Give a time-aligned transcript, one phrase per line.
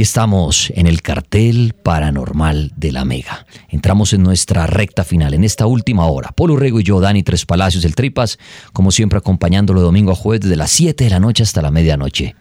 [0.00, 3.44] Estamos en el cartel paranormal de la Mega.
[3.68, 6.30] Entramos en nuestra recta final, en esta última hora.
[6.30, 8.38] Polo Rego y yo, Dani Tres Palacios, el Tripas,
[8.72, 12.34] como siempre acompañándolo domingo a jueves desde las 7 de la noche hasta la medianoche.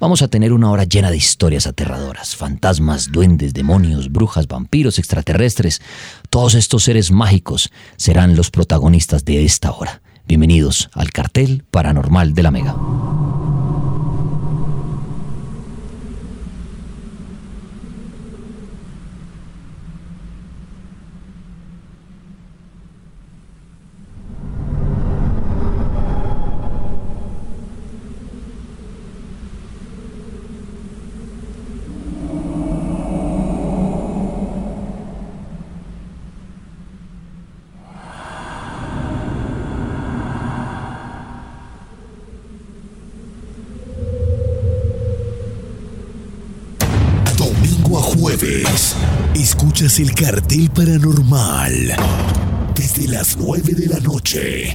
[0.00, 5.80] Vamos a tener una hora llena de historias aterradoras, fantasmas, duendes, demonios, brujas, vampiros, extraterrestres.
[6.30, 10.02] Todos estos seres mágicos serán los protagonistas de esta hora.
[10.26, 12.74] Bienvenidos al cartel paranormal de la Mega.
[47.38, 48.96] Domingo a jueves,
[50.00, 51.72] el cartel paranormal.
[52.76, 54.70] Desde las 9 de la noche.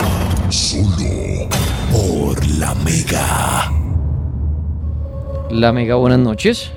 [0.50, 1.48] Solo
[1.92, 3.72] por la Mega.
[5.50, 6.74] La Mega, buenas noches.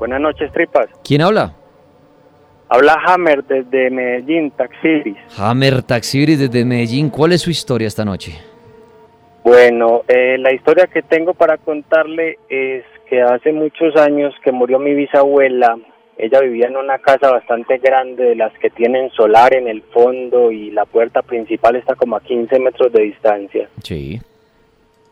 [0.00, 0.86] Buenas noches, tripas.
[1.04, 1.54] ¿Quién habla?
[2.68, 5.16] Habla Hammer desde Medellín, Taxiris.
[5.38, 7.10] Hammer Taxiris desde Medellín.
[7.10, 8.32] ¿Cuál es su historia esta noche?
[9.44, 14.80] Bueno, eh, la historia que tengo para contarle es que hace muchos años que murió
[14.80, 15.76] mi bisabuela.
[16.18, 20.50] Ella vivía en una casa bastante grande de las que tienen solar en el fondo
[20.50, 23.68] y la puerta principal está como a 15 metros de distancia.
[23.82, 24.18] Sí.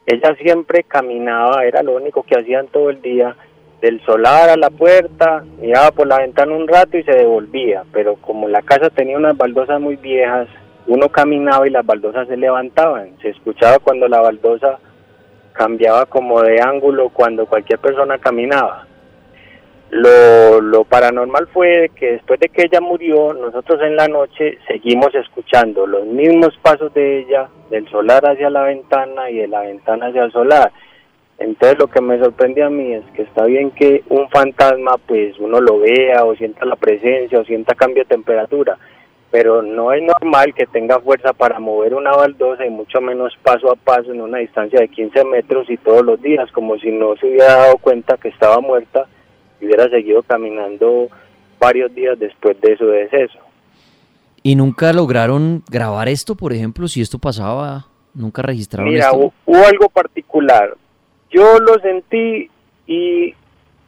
[0.06, 3.36] Ella siempre caminaba, era lo único que hacían todo el día,
[3.80, 8.16] del solar a la puerta, miraba por la ventana un rato y se devolvía, pero
[8.16, 10.48] como la casa tenía unas baldosas muy viejas,
[10.86, 14.78] uno caminaba y las baldosas se levantaban, se escuchaba cuando la baldosa
[15.52, 18.86] cambiaba como de ángulo cuando cualquier persona caminaba.
[19.90, 20.43] Lo, lo
[20.94, 26.06] paranormal fue que después de que ella murió, nosotros en la noche seguimos escuchando los
[26.06, 30.30] mismos pasos de ella, del solar hacia la ventana y de la ventana hacia el
[30.30, 30.70] solar.
[31.38, 35.36] Entonces lo que me sorprende a mí es que está bien que un fantasma pues
[35.40, 38.78] uno lo vea o sienta la presencia o sienta cambio de temperatura,
[39.32, 43.72] pero no es normal que tenga fuerza para mover una baldosa y mucho menos paso
[43.72, 47.16] a paso en una distancia de 15 metros y todos los días, como si no
[47.16, 49.08] se hubiera dado cuenta que estaba muerta
[49.64, 51.08] hubiera seguido caminando
[51.58, 53.38] varios días después de su deceso.
[54.42, 57.86] ¿Y nunca lograron grabar esto, por ejemplo, si esto pasaba?
[58.12, 59.32] ¿Nunca registraron Mira, esto?
[59.46, 60.76] hubo algo particular.
[61.30, 62.50] Yo lo sentí
[62.86, 63.34] y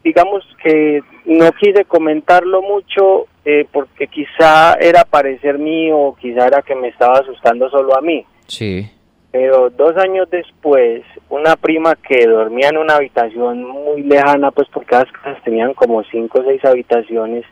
[0.03, 6.63] digamos que no quise comentarlo mucho eh, porque quizá era parecer mío o quizá era
[6.63, 8.25] que me estaba asustando solo a mí.
[8.47, 8.89] Sí.
[9.33, 14.95] Pero dos años después, una prima que dormía en una habitación muy lejana, pues porque
[14.95, 17.45] las casas tenían como cinco o seis habitaciones,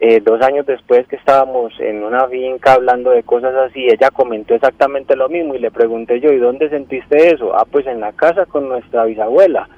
[0.00, 4.54] eh, dos años después que estábamos en una finca hablando de cosas así, ella comentó
[4.54, 7.56] exactamente lo mismo y le pregunté yo, ¿y dónde sentiste eso?
[7.56, 9.68] Ah, pues en la casa con nuestra bisabuela.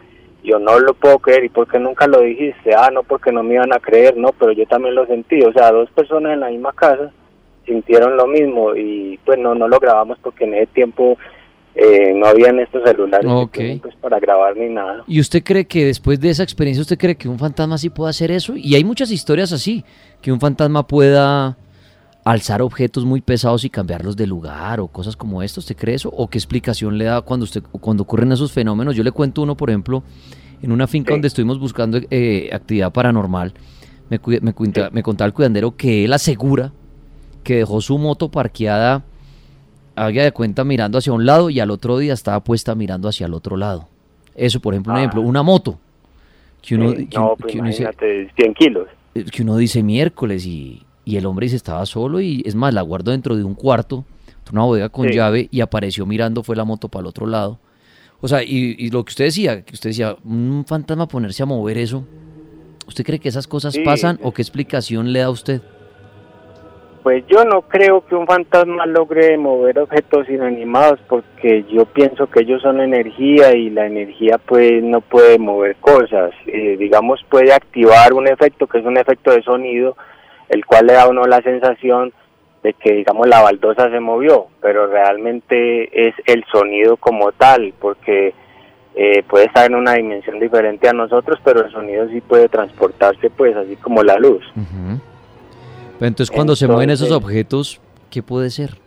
[0.42, 2.74] Yo no lo puedo creer, ¿y por qué nunca lo dijiste?
[2.74, 5.42] Ah, no, porque no me iban a creer, no, pero yo también lo sentí.
[5.42, 7.12] O sea, dos personas en la misma casa
[7.66, 11.16] sintieron lo mismo y pues no, no lo grabamos porque en ese tiempo
[11.74, 13.30] eh, no habían estos celulares
[13.80, 15.04] pues, para grabar ni nada.
[15.06, 18.10] ¿Y usted cree que después de esa experiencia, usted cree que un fantasma sí puede
[18.10, 18.56] hacer eso?
[18.56, 19.84] Y hay muchas historias así,
[20.20, 21.56] que un fantasma pueda
[22.24, 25.60] alzar objetos muy pesados y cambiarlos de lugar o cosas como esto.
[25.60, 26.10] ¿Usted cree eso?
[26.10, 28.96] ¿O qué explicación le da cuando, usted, cuando ocurren esos fenómenos?
[28.96, 30.02] Yo le cuento uno, por ejemplo,
[30.60, 33.54] en una finca donde estuvimos buscando eh, actividad paranormal.
[34.10, 34.54] Me, me,
[34.90, 36.72] me contaba el cuidandero que él asegura
[37.42, 39.04] que dejó su moto parqueada
[39.96, 43.26] haga de cuenta mirando hacia un lado y al otro día estaba puesta mirando hacia
[43.26, 43.88] el otro lado.
[44.34, 45.24] Eso, por ejemplo, un ejemplo, ah.
[45.26, 45.78] una moto.
[46.62, 48.88] Que uno, no, pues imagínate, 100 kilos.
[49.14, 52.82] Eh, que uno dice miércoles y, el hombre dice estaba solo y es más, la
[52.82, 54.04] guardó dentro de un cuarto,
[54.52, 57.58] una bodega con llave y apareció mirando, fue la moto para el otro lado.
[58.20, 61.78] O sea, y, lo que usted decía, que usted decía, un fantasma ponerse a mover
[61.78, 62.04] eso,
[62.86, 65.62] ¿usted cree que esas cosas pasan o qué explicación le da a usted?
[67.02, 72.40] Pues yo no creo que un fantasma logre mover objetos inanimados porque yo pienso que
[72.40, 76.32] ellos son energía y la energía pues no puede mover cosas.
[76.46, 79.96] Eh, digamos puede activar un efecto que es un efecto de sonido,
[80.50, 82.12] el cual le da a uno la sensación
[82.62, 88.34] de que digamos la baldosa se movió, pero realmente es el sonido como tal, porque
[88.94, 93.30] eh, puede estar en una dimensión diferente a nosotros, pero el sonido sí puede transportarse
[93.30, 94.44] pues así como la luz
[96.08, 97.80] entonces cuando se mueven esos objetos,
[98.10, 98.78] ¿qué puede ser?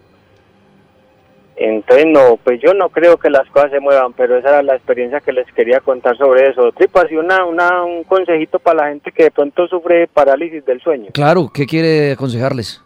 [1.55, 4.75] Entonces no, pues yo no creo que las cosas se muevan, pero esa era la
[4.75, 6.71] experiencia que les quería contar sobre eso.
[6.71, 10.81] Tripas y una, una, un consejito para la gente que de pronto sufre parálisis del
[10.81, 11.11] sueño.
[11.13, 12.83] Claro, ¿qué quiere aconsejarles?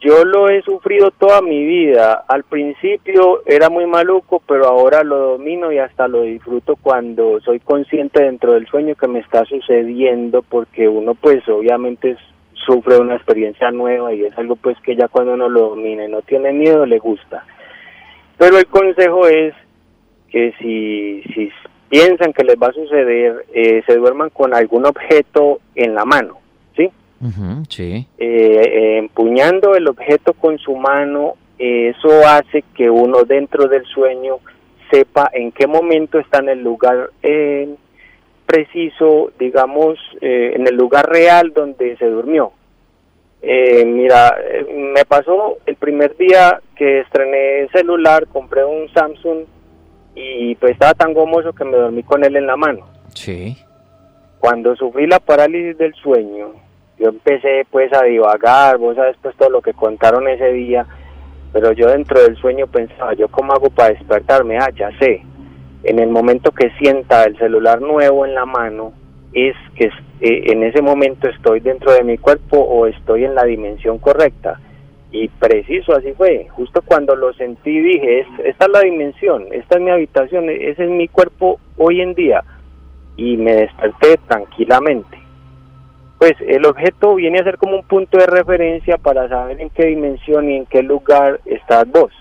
[0.00, 2.24] Yo lo he sufrido toda mi vida.
[2.28, 7.58] Al principio era muy maluco, pero ahora lo domino y hasta lo disfruto cuando soy
[7.58, 12.18] consciente dentro del sueño que me está sucediendo, porque uno pues obviamente es
[12.64, 16.10] sufre una experiencia nueva y es algo pues que ya cuando uno lo domina y
[16.10, 17.44] no tiene miedo le gusta.
[18.36, 19.54] Pero el consejo es
[20.30, 21.50] que si, si
[21.88, 26.38] piensan que les va a suceder, eh, se duerman con algún objeto en la mano,
[26.76, 26.90] ¿sí?
[27.68, 28.06] sí.
[28.18, 34.36] Eh, empuñando el objeto con su mano, eso hace que uno dentro del sueño
[34.90, 37.74] sepa en qué momento está en el lugar eh,
[38.48, 42.52] preciso, digamos, en el lugar real donde se durmió.
[43.40, 49.44] Eh, mira, eh, me pasó el primer día que estrené celular, compré un Samsung
[50.14, 52.86] y pues estaba tan gomoso que me dormí con él en la mano.
[53.14, 53.56] Sí.
[54.40, 56.52] Cuando sufrí la parálisis del sueño,
[56.98, 60.84] yo empecé pues a divagar, vos sabes pues todo lo que contaron ese día,
[61.52, 64.58] pero yo dentro del sueño pensaba, ¿yo cómo hago para despertarme?
[64.58, 65.22] Ah, ya sé.
[65.84, 68.92] En el momento que sienta el celular nuevo en la mano,
[69.32, 69.90] es que
[70.20, 74.60] eh, en ese momento estoy dentro de mi cuerpo o estoy en la dimensión correcta.
[75.10, 76.48] Y preciso, así fue.
[76.50, 80.90] Justo cuando lo sentí dije, esta es la dimensión, esta es mi habitación, ese es
[80.90, 82.44] mi cuerpo hoy en día.
[83.16, 85.18] Y me desperté tranquilamente.
[86.18, 89.86] Pues el objeto viene a ser como un punto de referencia para saber en qué
[89.86, 92.12] dimensión y en qué lugar estás vos.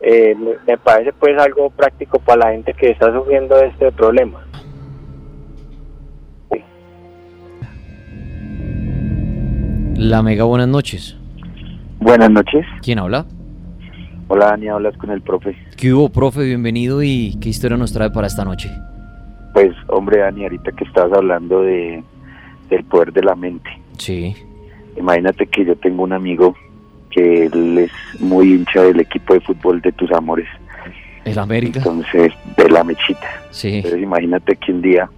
[0.00, 4.46] Eh, me parece pues algo práctico para la gente que está sufriendo este problema.
[9.96, 11.16] La Mega, buenas noches.
[12.00, 12.66] Buenas noches.
[12.82, 13.24] ¿Quién habla?
[14.28, 15.56] Hola, Dani, hablas con el profe.
[15.76, 16.44] ¿Qué hubo, profe?
[16.44, 18.70] Bienvenido y ¿qué historia nos trae para esta noche?
[19.54, 22.04] Pues, hombre, Dani, ahorita que estabas hablando de
[22.68, 23.70] del poder de la mente.
[23.96, 24.34] Sí.
[24.96, 26.54] Imagínate que yo tengo un amigo
[27.16, 30.46] que él es muy hincha del equipo de fútbol de tus amores.
[31.24, 31.78] ¿El América?
[31.78, 33.26] Entonces, de la mechita.
[33.50, 33.76] Sí.
[33.76, 35.08] Entonces, imagínate que un día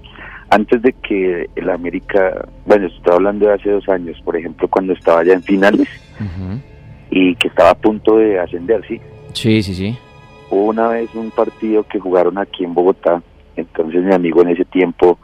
[0.50, 4.92] antes de que el América, bueno, estoy hablando de hace dos años, por ejemplo, cuando
[4.92, 5.88] estaba ya en finales
[7.10, 9.00] y que estaba a punto de ascender, ¿sí?
[9.34, 9.98] Sí, sí, sí.
[10.50, 13.22] Hubo una vez un partido que jugaron aquí en Bogotá,
[13.56, 15.18] entonces mi amigo en ese tiempo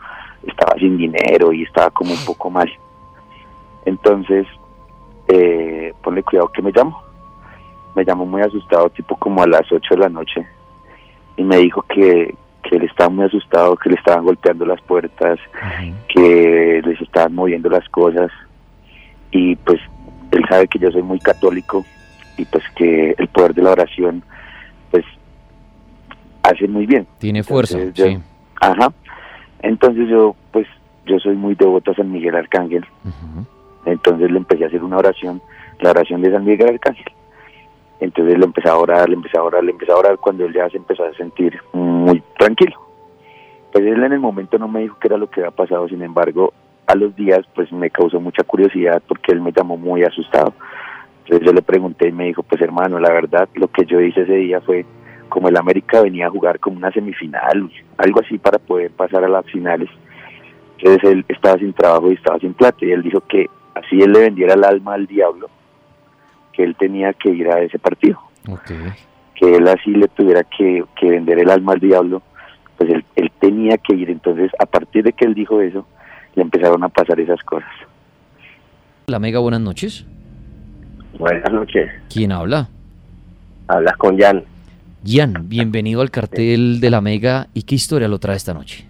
[0.46, 2.70] estaba sin dinero y estaba como un poco mal.
[3.86, 4.46] Entonces,
[5.28, 7.02] eh, ponle cuidado que me llamo.
[7.94, 10.46] Me llamó muy asustado, tipo como a las 8 de la noche,
[11.36, 15.38] y me dijo que, que él estaba muy asustado, que le estaban golpeando las puertas,
[16.08, 18.30] que les estaban moviendo las cosas
[19.30, 19.80] y pues
[20.30, 21.84] él sabe que yo soy muy católico
[22.36, 24.22] y pues que el poder de la oración
[24.90, 25.04] pues
[26.42, 27.06] hace muy bien.
[27.18, 28.18] Tiene fuerza, sí.
[28.60, 28.92] Ajá.
[29.60, 30.66] Entonces yo pues
[31.06, 32.84] yo soy muy devoto a San Miguel Arcángel
[33.86, 35.40] Entonces le empecé a hacer una oración,
[35.80, 37.12] la oración de San Miguel Arcángel.
[38.00, 40.52] Entonces le empecé a orar, le empecé a orar, le empecé a orar cuando él
[40.52, 42.76] ya se empezó a sentir muy tranquilo.
[43.72, 46.02] Pues él en el momento no me dijo qué era lo que había pasado, sin
[46.02, 46.52] embargo,
[46.86, 50.52] a los días pues me causó mucha curiosidad porque él me llamó muy asustado.
[51.24, 54.22] Entonces yo le pregunté y me dijo, pues hermano, la verdad lo que yo hice
[54.22, 54.84] ese día fue
[55.28, 59.28] como el América venía a jugar como una semifinal, algo así para poder pasar a
[59.28, 59.88] las finales.
[60.78, 64.12] Entonces él estaba sin trabajo y estaba sin plata y él dijo que así él
[64.12, 65.48] le vendiera el alma al diablo,
[66.52, 68.18] que él tenía que ir a ese partido.
[69.34, 72.22] Que él así le tuviera que, vender el alma al diablo,
[72.76, 74.10] pues él, él tenía que ir.
[74.10, 75.86] Entonces a partir de que él dijo eso,
[76.34, 77.70] le empezaron a pasar esas cosas.
[79.06, 80.06] La Mega, buenas noches.
[81.18, 81.90] Buenas noches.
[82.12, 82.68] ¿Quién habla?
[83.68, 84.44] Hablas con Jan.
[85.06, 87.48] Jan, bienvenido al cartel de la Mega.
[87.54, 88.86] ¿Y qué historia lo trae esta noche?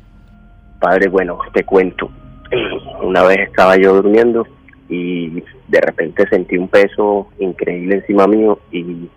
[0.81, 2.11] Padre, bueno, te cuento.
[3.03, 4.47] Una vez estaba yo durmiendo
[4.88, 9.09] y de repente sentí un peso increíble encima mío y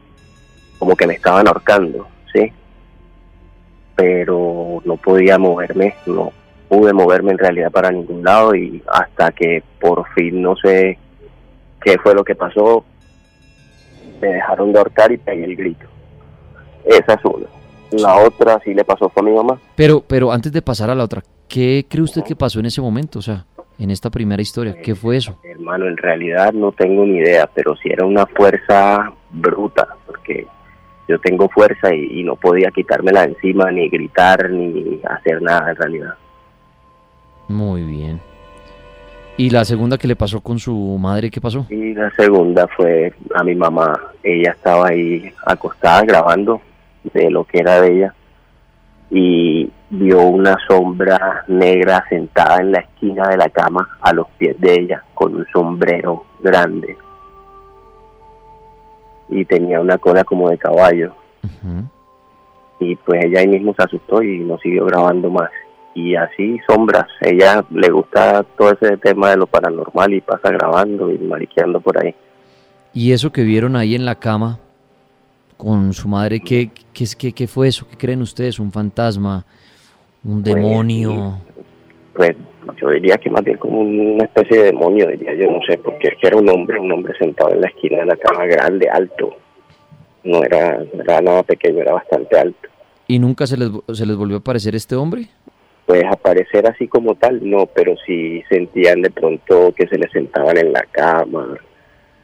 [0.79, 2.51] como que me estaban ahorcando, ¿sí?
[3.95, 6.31] Pero no podía moverme, no
[6.69, 10.97] pude moverme en realidad para ningún lado y hasta que por fin no sé
[11.81, 12.83] qué fue lo que pasó,
[14.21, 15.87] me dejaron de ahorcar y pegué el grito.
[16.85, 17.47] Esa es una.
[17.91, 19.59] La otra sí le pasó fue a mi mamá.
[19.75, 22.81] Pero, pero antes de pasar a la otra, ¿qué cree usted que pasó en ese
[22.81, 23.19] momento?
[23.19, 23.45] O sea,
[23.79, 25.37] en esta primera historia, ¿qué fue eso?
[25.43, 30.47] Hermano, en realidad no tengo ni idea, pero sí era una fuerza bruta, porque
[31.07, 35.75] yo tengo fuerza y, y no podía quitármela encima, ni gritar, ni hacer nada en
[35.75, 36.13] realidad.
[37.47, 38.19] Muy bien.
[39.39, 41.67] ¿Y la segunda que le pasó con su madre, qué pasó?
[41.69, 43.93] Y la segunda fue a mi mamá.
[44.23, 46.59] Ella estaba ahí acostada grabando
[47.13, 48.13] de lo que era de ella
[49.11, 54.59] y vio una sombra negra sentada en la esquina de la cama a los pies
[54.59, 56.97] de ella con un sombrero grande
[59.29, 61.13] y tenía una cola como de caballo.
[62.79, 65.49] Y pues ella ahí mismo se asustó y no siguió grabando más
[65.93, 67.07] y así sombras.
[67.21, 72.03] Ella le gusta todo ese tema de lo paranormal y pasa grabando y mariqueando por
[72.03, 72.13] ahí.
[72.93, 74.59] ¿Y eso que vieron ahí en la cama
[75.57, 77.87] con su madre, qué, qué, qué, qué fue eso?
[77.89, 78.59] ¿Qué creen ustedes?
[78.59, 79.43] ¿Un fantasma?
[80.23, 81.39] ¿Un pues, demonio?
[82.13, 82.35] Pues,
[82.79, 86.09] yo diría que más bien como una especie de demonio, diría yo, no sé, porque
[86.09, 88.89] es que era un hombre, un hombre sentado en la esquina de la cama grande,
[88.89, 89.35] alto.
[90.23, 92.67] No era, era nada pequeño, era bastante alto.
[93.07, 95.29] ¿Y nunca se les, se les volvió a aparecer este hombre?
[95.87, 100.57] pues aparecer así como tal, no, pero sí sentían de pronto que se le sentaban
[100.57, 101.57] en la cama,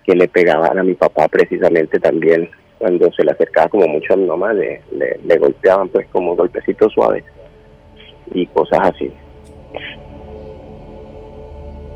[0.04, 4.18] que le pegaban a mi papá precisamente también, cuando se le acercaba como mucho a
[4.18, 7.24] mi mamá, le, le, golpeaban pues como golpecitos suaves
[8.34, 9.12] y cosas así.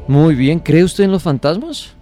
[0.08, 1.96] Muy bien, ¿cree usted en los fantasmas?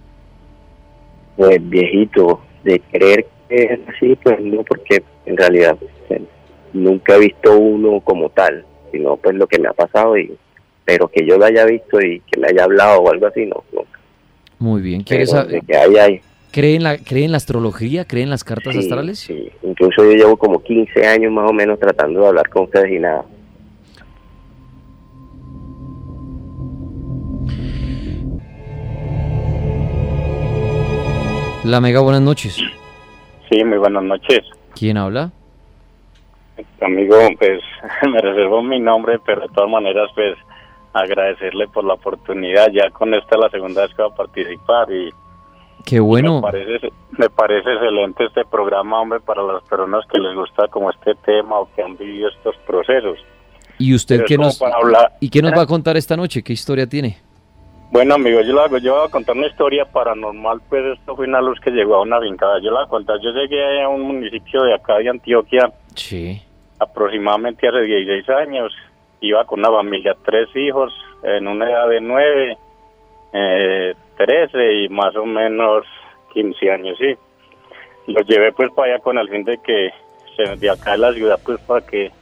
[1.36, 5.76] Pues viejito, de creer que es así, pues no, porque en realidad
[6.08, 6.22] pues,
[6.72, 8.64] nunca he visto uno como tal
[8.96, 10.36] sino pues lo que me ha pasado y
[10.84, 13.64] pero que yo lo haya visto y que me haya hablado o algo así, no,
[14.60, 15.62] Muy bien, ¿quieres saber?
[16.52, 18.06] ¿Cree en, la, ¿Cree en la astrología?
[18.06, 19.18] ¿Cree en las cartas astrales?
[19.18, 22.92] Sí, incluso yo llevo como 15 años más o menos tratando de hablar con ustedes
[22.92, 23.24] y nada.
[31.66, 32.56] La Mega, buenas noches.
[33.50, 34.38] Sí, muy buenas noches.
[34.76, 35.32] ¿Quién habla?
[36.80, 37.60] Amigo, pues
[38.08, 40.38] me reservo mi nombre, pero de todas maneras, pues
[40.92, 42.68] agradecerle por la oportunidad.
[42.72, 45.10] Ya con esta es la segunda vez que va a participar y
[45.84, 46.36] Qué bueno.
[46.36, 50.90] me, parece, me parece excelente este programa, hombre, para las personas que les gusta como
[50.90, 53.18] este tema o que han vivido estos procesos.
[53.78, 54.62] ¿Y usted qué nos,
[55.18, 56.44] ¿y qué nos va a contar esta noche?
[56.44, 57.18] ¿Qué historia tiene?
[57.90, 61.40] Bueno, amigo, yo, lo yo voy a contar una historia paranormal, pues esto fue una
[61.40, 62.58] luz que llegó a una vincada.
[62.60, 65.72] Yo la voy a contar, yo llegué a un municipio de acá de Antioquia.
[65.94, 66.42] Sí
[66.78, 68.72] aproximadamente hace 16 años.
[69.20, 72.58] Iba con una familia, tres hijos, en una edad de 9,
[73.32, 75.84] eh, 13 y más o menos
[76.34, 77.14] 15 años, sí.
[78.06, 79.90] Los llevé pues para allá con el fin de que
[80.36, 82.12] se, de acá de la ciudad pues para que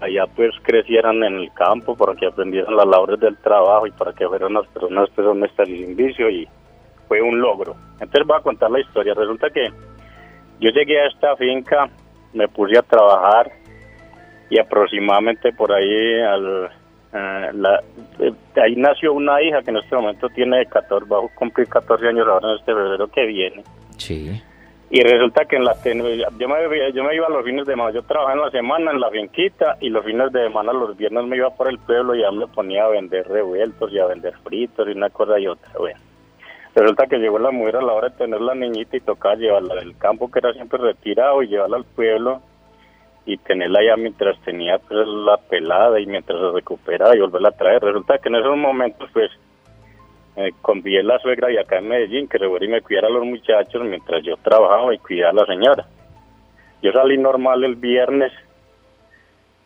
[0.00, 4.12] allá pues crecieran en el campo, para que aprendieran las labores del trabajo y para
[4.12, 6.48] que fueran unas personas pues honestas y sin vicio y
[7.08, 7.76] fue un logro.
[8.00, 9.14] Entonces voy a contar la historia.
[9.14, 9.68] Resulta que
[10.60, 11.88] yo llegué a esta finca,
[12.32, 13.52] me puse a trabajar,
[14.50, 16.70] y aproximadamente por ahí al,
[17.12, 17.82] eh, la,
[18.18, 22.08] eh, ahí nació una hija que en este momento tiene 14, va a cumplir 14
[22.08, 23.64] años ahora en este febrero que viene.
[23.96, 24.40] Sí.
[24.88, 28.02] Y resulta que en la yo me, yo me iba los fines de semana, yo
[28.02, 31.36] trabajaba en la semana en la finquita y los fines de semana, los viernes me
[31.36, 34.86] iba por el pueblo y ya me ponía a vender revueltos y a vender fritos
[34.86, 35.72] y una cosa y otra.
[35.76, 35.98] Bueno,
[36.76, 39.76] Resulta que llegó la mujer a la hora de tener la niñita y tocaba llevarla
[39.76, 42.42] del campo que era siempre retirado y llevarla al pueblo
[43.24, 47.56] y tenerla allá mientras tenía pues, la pelada y mientras se recuperaba y volverla a
[47.56, 47.82] traer.
[47.82, 49.30] Resulta que en esos momentos pues
[50.36, 53.82] eh, convié la suegra y acá en Medellín que y me cuidara a los muchachos
[53.84, 55.86] mientras yo trabajaba y cuidaba a la señora.
[56.82, 58.32] Yo salí normal el viernes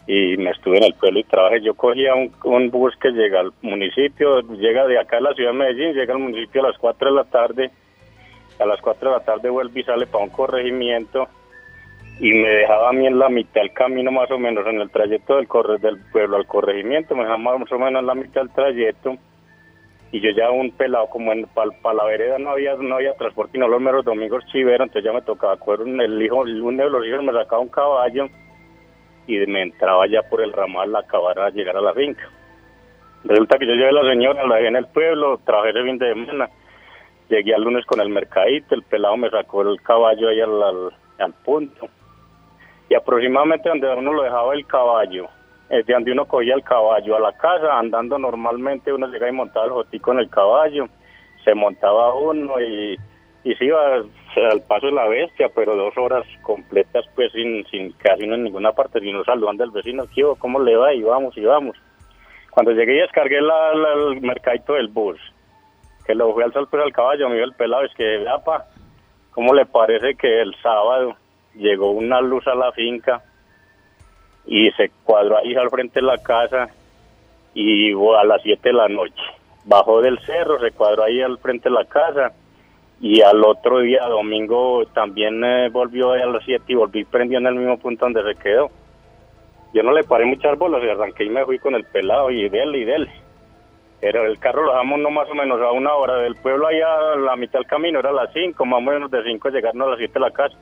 [0.06, 1.60] y me estuve en el pueblo y trabajé.
[1.60, 5.50] Yo cogía un, un, bus que llega al municipio, llega de acá a la ciudad
[5.50, 7.70] de Medellín, llega al municipio a las 4 de la tarde,
[8.60, 11.28] a las 4 de la tarde vuelve y sale para un corregimiento
[12.20, 14.90] y me dejaba a mí en la mitad del camino más o menos, en el
[14.90, 18.42] trayecto del, corre, del pueblo al corregimiento, me dejaba más o menos en la mitad
[18.42, 19.16] del trayecto
[20.12, 23.56] y yo ya un pelado como en para la vereda no había no había transporte
[23.56, 27.06] y no los meros domingos chivero entonces ya me tocaba el hijo uno de los
[27.06, 28.26] hijos me sacaba un caballo
[29.26, 32.28] y me entraba ya por el ramal a acabar a llegar a la finca.
[33.22, 35.98] Resulta que yo llevé a la señora la dejé en el pueblo trabajé ese fin
[35.98, 36.50] de semana
[37.28, 41.32] llegué al lunes con el mercadito el pelado me sacó el caballo ahí al, al
[41.44, 41.88] punto.
[42.88, 45.28] Y aproximadamente donde uno lo dejaba el caballo
[45.70, 49.66] de donde uno cogía el caballo a la casa, andando normalmente, uno llegaba y montaba
[49.66, 50.88] el jotico en el caballo,
[51.44, 52.96] se montaba uno y,
[53.44, 57.92] y se iba al paso de la bestia, pero dos horas completas, pues sin, sin
[57.92, 60.92] casi no en ninguna parte, sino saludando al vecino, tío, ¿cómo le va?
[60.92, 61.76] Y vamos, y vamos.
[62.50, 65.18] Cuando llegué y descargué el mercadito del bus,
[66.04, 68.66] que lo fui al sol pues al caballo, me dio el pelado, es que, apa,
[69.30, 71.14] ¿cómo le parece que el sábado
[71.54, 73.22] llegó una luz a la finca?
[74.46, 76.68] Y se cuadró ahí al frente de la casa
[77.54, 79.22] y a las 7 de la noche.
[79.64, 82.32] Bajó del cerro, se cuadró ahí al frente de la casa
[83.00, 87.46] y al otro día, domingo, también eh, volvió a las 7 y volví prendió en
[87.46, 88.70] el mismo punto donde se quedó.
[89.72, 92.44] Yo no le paré muchas bolas y arranqué y me fui con el pelado y
[92.44, 93.08] él y él.
[94.00, 97.12] Pero el carro lo dejamos no más o menos a una hora del pueblo allá
[97.12, 99.86] a la mitad del camino, era a las 5, más o menos de 5 llegarnos
[99.86, 100.56] a las 7 de la casa.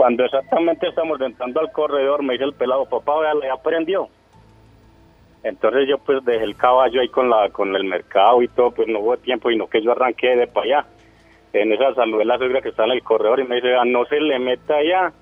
[0.00, 4.08] Cuando exactamente estamos entrando al corredor, me dice el pelado, papá, ya aprendió.
[5.42, 8.88] Entonces yo pues dejé el caballo ahí con la con el mercado y todo, pues
[8.88, 10.86] no hubo tiempo, y no que yo arranqué de para allá.
[11.52, 14.06] En esa saludé la suegra que está en el corredor y me dice, ah, no
[14.06, 15.12] se le meta allá,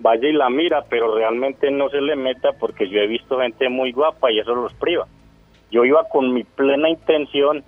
[0.00, 3.70] vaya y la mira, pero realmente no se le meta porque yo he visto gente
[3.70, 5.06] muy guapa y eso los priva.
[5.70, 7.64] Yo iba con mi plena intención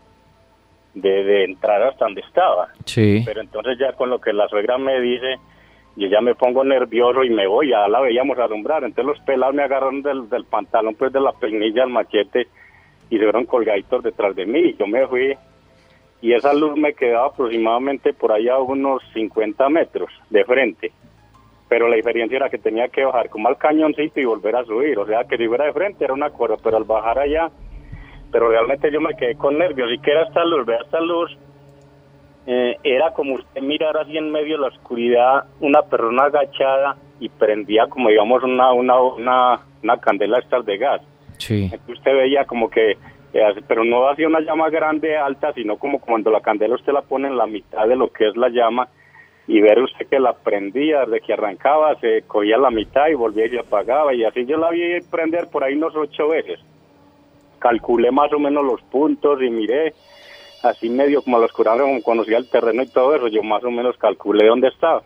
[0.92, 2.68] de, de entrar hasta donde estaba.
[2.84, 3.22] Sí.
[3.24, 5.36] Pero entonces ya con lo que la suegra me dice,
[5.98, 9.54] yo ya me pongo nervioso y me voy, ya la veíamos alumbrar, entonces los pelados
[9.54, 12.46] me agarraron del, del pantalón, pues de la peinilla al machete
[13.10, 15.34] y se fueron colgaditos detrás de mí, yo me fui
[16.20, 20.92] y esa luz me quedaba aproximadamente por allá unos 50 metros de frente,
[21.68, 24.98] pero la diferencia era que tenía que bajar como al cañoncito y volver a subir,
[25.00, 27.50] o sea que si fuera de frente era una cosa, pero al bajar allá,
[28.30, 31.36] pero realmente yo me quedé con nervios, y que era esta luz, vea esta luz,
[32.50, 37.28] eh, era como usted mirar así en medio de la oscuridad una persona agachada y
[37.28, 41.02] prendía como digamos una una una, una candela esta de gas.
[41.36, 41.70] Sí.
[41.88, 42.92] usted veía como que,
[43.34, 47.02] eh, pero no hacía una llama grande, alta, sino como cuando la candela usted la
[47.02, 48.88] pone en la mitad de lo que es la llama
[49.46, 53.44] y ver usted que la prendía, desde que arrancaba, se cogía la mitad y volvía
[53.46, 56.58] y apagaba y así yo la vi prender por ahí unos ocho veces.
[57.58, 59.92] Calculé más o menos los puntos y miré
[60.62, 63.70] así medio como los curaron, como conocía el terreno y todo eso, yo más o
[63.70, 65.02] menos calculé dónde estaba.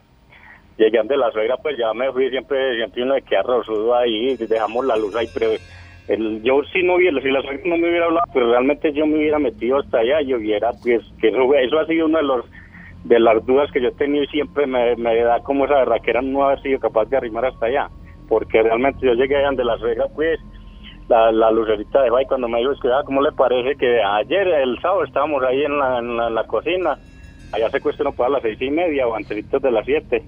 [0.77, 4.85] Llegué ante la suegra, pues ya me fui siempre, siempre uno de arrozudo ahí, dejamos
[4.85, 5.51] la luz ahí, pero
[6.07, 9.05] el, yo si no hubiera, si la suegra no me hubiera hablado, pues realmente yo
[9.05, 12.25] me hubiera metido hasta allá y hubiera, pues, que eso, eso ha sido una de
[12.25, 12.45] los
[13.03, 15.97] de las dudas que yo he tenido y siempre me, me da como esa verdad
[16.01, 17.89] que era no haber sido capaz de arrimar hasta allá,
[18.29, 20.39] porque realmente yo llegué allá donde la suegra, pues,
[21.07, 24.79] la, la lucerita de y cuando me dijo, ah, ¿cómo le parece que ayer, el
[24.81, 26.97] sábado, estábamos ahí en la, cocina,
[27.51, 30.23] allá se cuesta no a las seis y media o antes de las siete.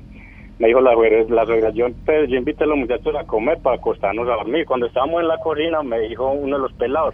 [0.57, 3.75] Me dijo la, la suegra, yo, pues, yo invité a los muchachos a comer para
[3.75, 4.65] acostarnos a dormir.
[4.65, 7.13] Cuando estábamos en la cocina, me dijo uno de los pelados,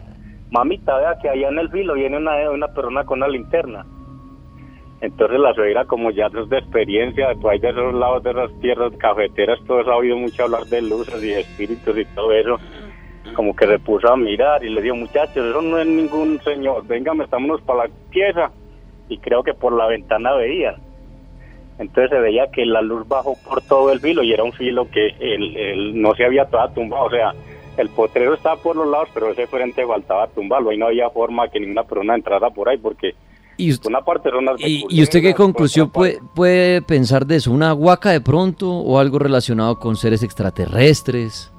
[0.51, 3.85] mamita, vea que allá en el filo viene una, una persona con una linterna.
[5.01, 8.93] Entonces la suegra, como ya es de experiencia, pues de esos lados de esas tierras
[8.97, 12.59] cafeteras, todos ha oído mucho hablar de luces y espíritus y todo eso
[13.33, 16.85] como que se puso a mirar y le dijo, muchachos, eso no es ningún señor,
[16.87, 18.51] venga, metámonos para la pieza.
[19.09, 20.75] Y creo que por la ventana veía.
[21.77, 24.87] Entonces se veía que la luz bajó por todo el filo y era un filo
[24.89, 27.05] que el, no se había toda tumbado.
[27.05, 27.33] O sea,
[27.77, 30.71] el potrero estaba por los lados, pero ese frente faltaba tumbarlo.
[30.71, 33.15] y no había forma que ninguna persona entrara por ahí porque
[33.57, 37.51] ¿Y usted, una parte y, ¿Y usted qué conclusión puede, puede pensar de eso?
[37.51, 41.51] ¿Una huaca de pronto o algo relacionado con seres extraterrestres?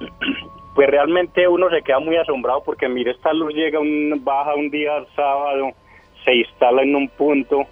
[0.82, 4.68] pues realmente uno se queda muy asombrado porque mire esta luz llega un baja un
[4.68, 5.70] día sábado
[6.24, 7.66] se instala en un punto,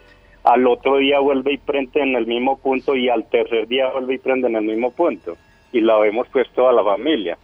[0.45, 4.15] al otro día vuelve y prende en el mismo punto y al tercer día vuelve
[4.15, 5.37] y prende en el mismo punto.
[5.73, 7.37] Y la vemos pues toda la familia.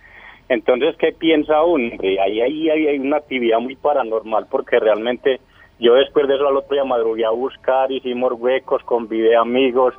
[0.49, 1.91] Entonces, ¿qué piensa uno?
[2.01, 5.41] Ahí, ahí, ahí hay una actividad muy paranormal porque realmente
[5.81, 9.95] yo después de eso al otro día madrugué a buscar, hicimos huecos, convidé amigos,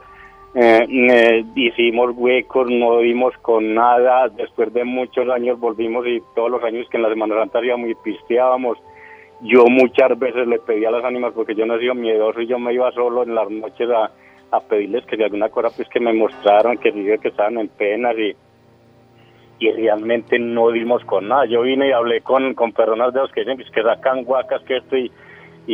[0.56, 4.30] eh, hicimos huecos, no vimos con nada.
[4.30, 7.90] Después de muchos años volvimos y todos los años que en la Semana Santa íbamos
[7.90, 8.78] y pisteábamos.
[9.42, 12.48] Yo muchas veces le pedí a las ánimas porque yo no he sido miedoso y
[12.48, 14.12] yo me iba solo en las noches a,
[14.56, 17.68] a pedirles que si alguna cosa pues que me mostraron, que dije que estaban en
[17.68, 18.36] penas y,
[19.60, 21.46] y realmente no dimos con nada.
[21.46, 24.78] Yo vine y hablé con, con personas de los que dicen que sacan guacas que
[24.78, 25.12] estoy y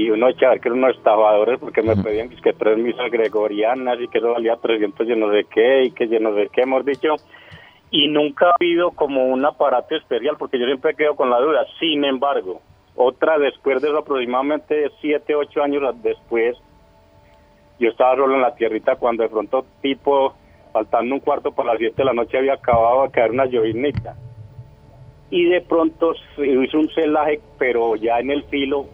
[0.10, 4.18] uno echaba que eran unos estafadores porque me pedían que, tres misas gregorianas y que
[4.18, 7.16] eso valía 300 y no sé qué y que yo no sé qué hemos dicho.
[7.92, 11.66] Y nunca ha habido como un aparato especial porque yo siempre quedo con la duda.
[11.80, 12.62] Sin embargo
[12.96, 16.58] otra después de eso aproximadamente 7, 8 años después
[17.80, 20.36] yo estaba solo en la tierrita cuando de pronto tipo
[20.72, 24.16] faltando un cuarto para las 7 de la noche había acabado de caer una llovinita
[25.32, 28.86] y de pronto hizo un celaje pero ya en el filo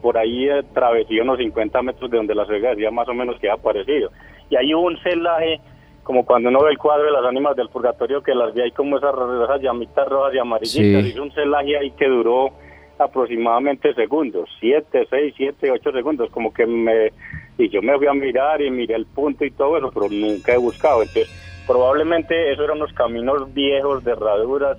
[0.00, 3.50] por ahí atravesé unos 50 metros de donde la Vega decía más o menos que
[3.50, 4.10] ha aparecido.
[4.48, 5.60] Y ahí hubo un celaje,
[6.02, 8.70] como cuando uno ve el cuadro de las ánimas del purgatorio, que las vi ahí
[8.72, 11.06] como esas, esas llamitas rojas y amarillitas.
[11.06, 12.50] Hizo un celaje ahí que duró
[12.98, 17.12] aproximadamente segundos, 7, 6, 7, 8 segundos, como que me...
[17.56, 20.54] Y yo me fui a mirar y miré el punto y todo eso, pero nunca
[20.54, 21.02] he buscado.
[21.02, 21.30] Entonces,
[21.66, 24.78] probablemente esos eran los caminos viejos de herraduras,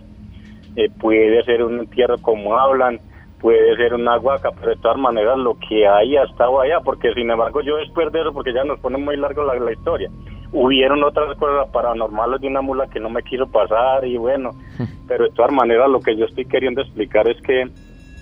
[0.75, 2.99] eh, puede ser un entierro como hablan,
[3.41, 7.11] puede ser una guaca, pero de todas maneras lo que hay ha estado allá, porque
[7.13, 10.09] sin embargo yo después de eso, porque ya nos pone muy largo la, la historia,
[10.53, 14.51] hubieron otras cosas paranormales de una mula que no me quiso pasar y bueno,
[15.07, 17.65] pero de todas maneras lo que yo estoy queriendo explicar es que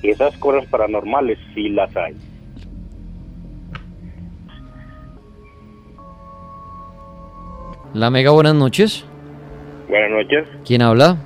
[0.03, 2.15] esas cosas paranormales sí las hay.
[7.93, 9.05] La Mega, buenas noches.
[9.89, 10.47] Buenas noches.
[10.63, 11.17] ¿Quién habla?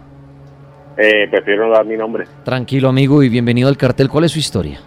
[0.98, 2.26] Eh, prefiero no dar mi nombre.
[2.44, 4.10] Tranquilo, amigo, y bienvenido al cartel.
[4.10, 4.80] ¿Cuál es su historia?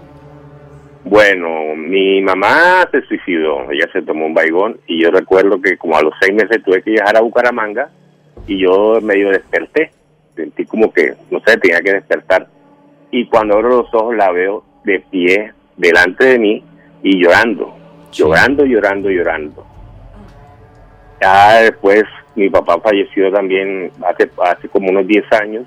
[1.05, 5.97] Bueno, mi mamá se suicidó, ella se tomó un baigón y yo recuerdo que como
[5.97, 7.91] a los seis meses tuve que viajar a Bucaramanga
[8.47, 9.93] y yo medio desperté,
[10.35, 12.49] sentí como que, no sé, tenía que despertar.
[13.13, 16.65] Y cuando abro los ojos la veo de pie delante de mí
[17.03, 17.73] y llorando,
[18.13, 19.65] llorando, llorando, llorando.
[21.21, 22.03] Ya después
[22.35, 25.67] mi papá falleció también hace, hace como unos 10 años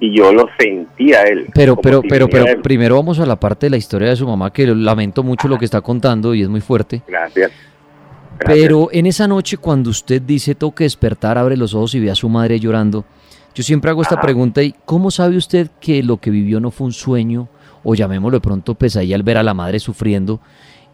[0.00, 1.46] y yo lo sentía él.
[1.54, 4.52] Pero, pero, pero, pero primero vamos a la parte de la historia de su mamá,
[4.52, 7.02] que lamento mucho lo que está contando y es muy fuerte.
[7.06, 7.52] Gracias.
[8.44, 12.10] Pero en esa noche cuando usted dice tengo que despertar, abre los ojos y ve
[12.10, 13.04] a su madre llorando,
[13.54, 16.86] yo siempre hago esta pregunta y ¿cómo sabe usted que lo que vivió no fue
[16.86, 17.48] un sueño
[17.84, 20.40] o llamémoslo de pronto pesadilla al ver a la madre sufriendo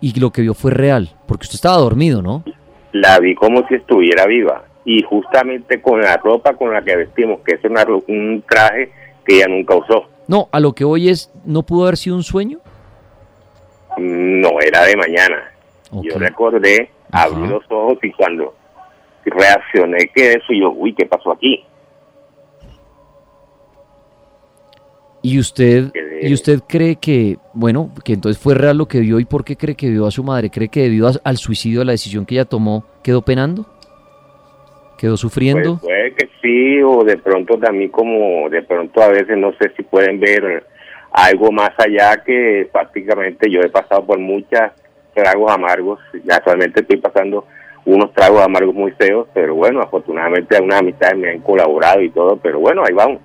[0.02, 1.10] y lo que vio fue real?
[1.26, 2.44] Porque usted estaba dormido, ¿no?
[2.92, 7.40] La vi como si estuviera viva y justamente con la ropa con la que vestimos,
[7.46, 7.60] que es
[8.08, 8.90] un traje
[9.24, 10.08] que ella nunca usó.
[10.26, 12.58] No, a lo que hoy es, ¿no pudo haber sido un sueño?
[13.98, 15.52] No, era de mañana.
[15.92, 18.52] Yo recordé, abrí los ojos y cuando
[19.24, 21.64] reaccioné que eso, yo, uy, ¿qué pasó aquí?
[25.22, 29.24] ¿Y usted, ¿Y usted cree que, bueno, que entonces fue real lo que vio y
[29.24, 30.50] por qué cree que vio a su madre?
[30.50, 33.66] ¿Cree que debido al suicidio, a la decisión que ella tomó, quedó penando?
[35.00, 35.78] ¿Quedó sufriendo?
[35.78, 39.72] Pues puede que sí, o de pronto también como, de pronto a veces no sé
[39.74, 40.62] si pueden ver
[41.10, 44.60] algo más allá que prácticamente yo he pasado por muchos
[45.14, 47.46] tragos amargos, y actualmente estoy pasando
[47.86, 52.36] unos tragos amargos muy feos, pero bueno, afortunadamente algunas amistades me han colaborado y todo,
[52.36, 53.22] pero bueno, ahí vamos.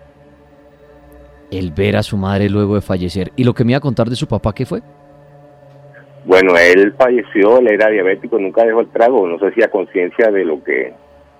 [1.51, 3.33] El ver a su madre luego de fallecer.
[3.35, 4.79] ¿Y lo que me iba a contar de su papá qué fue?
[6.23, 10.31] Bueno, él falleció, él era diabético, nunca dejó el trago, no sé si a conciencia
[10.31, 10.93] de lo que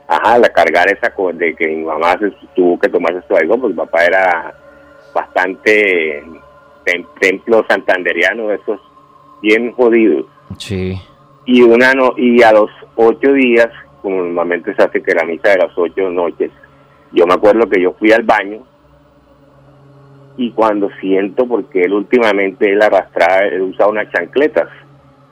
[0.08, 3.74] ajá, la cargar esa de que mi mamá se, tuvo que tomarse su algo, porque
[3.74, 4.54] mi papá era
[5.14, 6.24] bastante
[7.20, 8.80] templo santanderiano, esos
[9.42, 10.26] bien jodidos.
[10.58, 11.00] Sí.
[11.46, 13.70] Y una no, y a los ocho días,
[14.02, 16.52] como normalmente se hace que la misa de las ocho noches,
[17.12, 18.64] yo me acuerdo que yo fui al baño
[20.38, 24.68] y cuando siento, porque él últimamente él arrastraba, él usaba unas chancletas,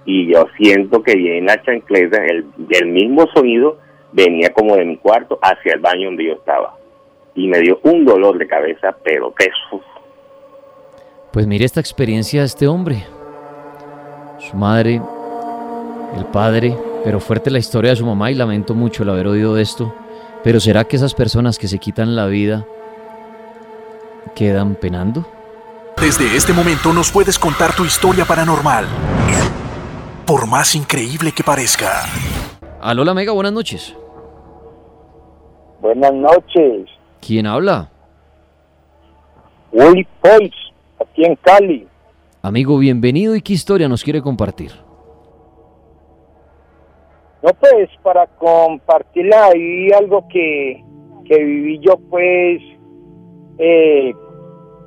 [0.05, 3.77] y yo siento que viene la chancleta, el, el mismo sonido
[4.13, 6.75] venía como de mi cuarto hacia el baño donde yo estaba.
[7.35, 9.81] Y me dio un dolor de cabeza, pero peso.
[11.31, 13.03] Pues mire esta experiencia de este hombre.
[14.37, 15.01] Su madre,
[16.15, 19.57] el padre, pero fuerte la historia de su mamá y lamento mucho el haber oído
[19.57, 19.93] esto.
[20.43, 22.65] Pero ¿será que esas personas que se quitan la vida
[24.35, 25.25] quedan penando?
[25.99, 28.85] Desde este momento nos puedes contar tu historia paranormal,
[30.25, 32.03] por más increíble que parezca.
[32.81, 33.95] Aló, la Mega, buenas noches.
[35.83, 36.89] Buenas noches.
[37.19, 37.89] ¿Quién habla?
[39.73, 40.53] Willy Pois,
[40.97, 41.85] aquí en Cali.
[42.41, 44.71] Amigo, bienvenido y qué historia nos quiere compartir.
[47.41, 50.81] No, pues para compartirla ahí algo que,
[51.25, 52.61] que viví yo, pues
[53.57, 54.13] eh,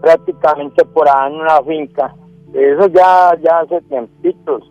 [0.01, 2.17] prácticamente por ahí en una finca.
[2.55, 4.63] Eso ya, ya hace tiempitos.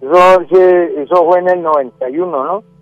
[0.00, 2.75] Eso, eso fue en el 91, ¿no?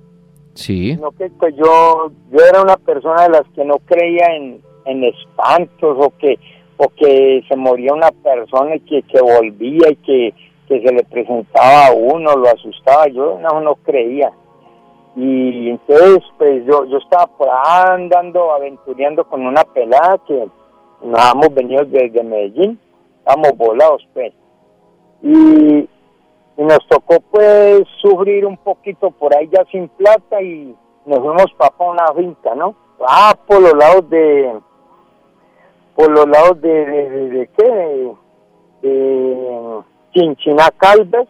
[0.55, 0.97] Sí.
[0.97, 5.05] No que pues, yo, yo era una persona de las que no creía en, en
[5.05, 6.39] espantos o que
[6.77, 10.35] o que se moría una persona y que, que volvía y que,
[10.69, 14.33] que se le presentaba a uno, lo asustaba, yo no, no creía.
[15.17, 20.49] Y entonces, pues yo, yo estaba por andando, aventureando con una pelada que
[21.05, 22.79] nos hemos venido desde Medellín,
[23.19, 24.33] estamos volados, pues.
[25.23, 25.89] Y,
[26.57, 30.75] y nos tocó, pues, sufrir un poquito por ahí ya sin plata y
[31.07, 32.75] nos fuimos para una finca, ¿no?
[33.07, 34.53] Ah, por los lados de
[35.95, 38.15] por los lados de, de, de, de qué,
[38.83, 39.81] de
[40.13, 41.29] Chinchina Caldas,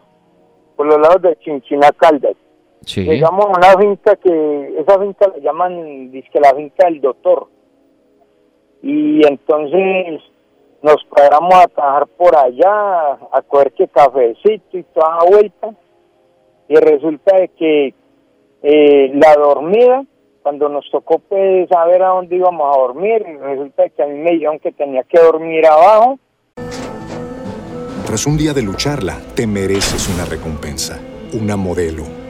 [0.75, 2.35] por los lados de Chinchina Caldas.
[2.81, 3.03] Sí.
[3.03, 7.47] Llegamos a una finca que, esa finca la llaman, dice la finca del doctor.
[8.81, 10.21] Y entonces
[10.81, 15.73] nos paramos a trabajar por allá, a coger que cafecito y toda la vuelta.
[16.67, 17.93] Y resulta de que
[18.63, 20.03] eh, la dormida
[20.45, 24.29] cuando nos tocó pues saber a dónde íbamos a dormir, resulta que a mí me
[24.29, 26.19] dijeron que tenía que dormir abajo.
[28.05, 31.01] Tras un día de lucharla, te mereces una recompensa,
[31.33, 32.03] una modelo,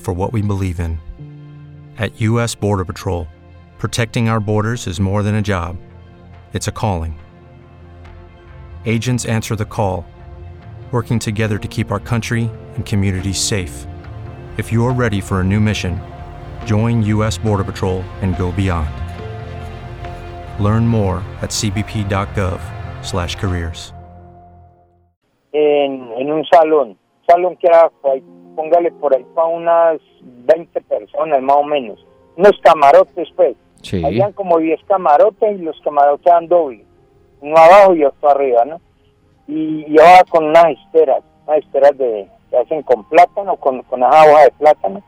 [0.00, 0.98] for what we believe in.
[1.96, 2.56] At U.S.
[2.56, 3.28] Border Patrol,
[3.78, 5.76] protecting our borders is more than a job,
[6.52, 7.20] it's a calling.
[8.84, 10.04] Agents answer the call,
[10.90, 13.86] working together to keep our country and communities safe.
[14.56, 16.00] If you are ready for a new mission,
[16.64, 17.38] join U.S.
[17.38, 18.90] Border Patrol and go beyond.
[20.58, 23.92] Learn more at cbp.gov/careers.
[25.52, 26.96] En, en un salón,
[27.28, 27.90] salón que era,
[28.54, 32.04] póngale por ahí para unas 20 personas más o menos.
[32.36, 33.56] Unos camarotes, pues.
[33.82, 34.04] Sí.
[34.04, 36.86] Habían como 10 camarotes y los camarotes eran dobles.
[37.40, 38.80] Uno abajo y otro arriba, ¿no?
[39.48, 44.44] Y llevaba con unas esteras, unas esteras de, que hacen con plátano, con, con hoja
[44.44, 45.02] de plátano.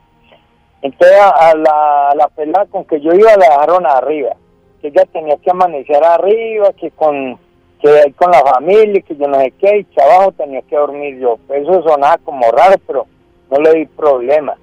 [0.81, 4.35] Entonces a la, a la pelada con que yo iba la dejaron arriba,
[4.81, 7.39] que ella tenía que amanecer arriba, que con
[7.83, 10.75] que ahí con la familia, que yo no sé qué, y que abajo tenía que
[10.75, 11.37] dormir yo.
[11.47, 13.05] Pues eso sonaba como raro, pero
[13.53, 14.55] no le di problema.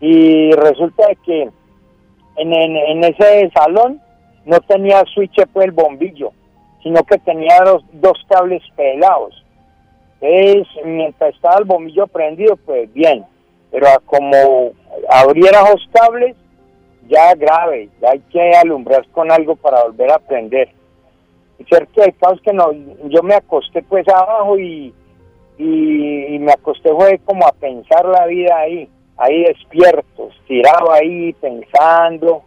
[0.00, 1.48] Y resulta que
[2.36, 4.00] en, en, ese salón
[4.44, 6.32] no tenía switch pues el bombillo,
[6.82, 9.44] sino que tenía dos, dos cables pelados.
[10.20, 13.24] Entonces, mientras estaba el bombillo prendido, pues bien,
[13.70, 14.72] pero como
[15.10, 16.36] abriera los cables,
[17.08, 20.70] ya grave, ya hay que alumbrar con algo para volver a prender.
[21.58, 22.72] Y cierto, el caso es que no,
[23.08, 24.94] yo me acosté pues abajo y,
[25.58, 32.42] y, me acosté fue como a pensar la vida ahí, ahí despierto, tirado ahí pensando.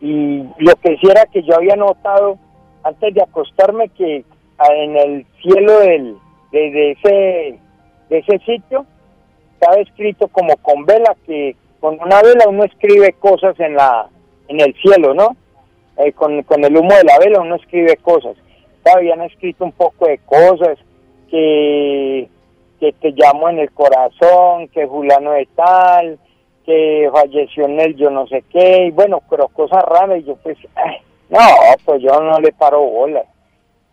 [0.00, 2.38] Y lo que sí era que yo había notado
[2.84, 4.24] antes de acostarme que
[4.70, 6.16] en el cielo del,
[6.52, 7.58] de, de ese,
[8.08, 8.86] de ese sitio
[9.54, 14.08] estaba escrito como con vela que con una vela uno escribe cosas en la
[14.48, 15.36] en el cielo, ¿no?
[15.98, 18.36] Eh, con, con el humo de la vela uno escribe cosas.
[18.84, 20.78] Habían escrito un poco de cosas
[21.28, 22.28] que,
[22.78, 26.18] que te llamo en el corazón, que fulano de tal,
[26.64, 30.36] que falleció en el yo no sé qué, y bueno, pero cosas raras, y yo
[30.36, 30.96] pues, ay,
[31.30, 31.38] no,
[31.84, 33.26] pues yo no le paro bolas.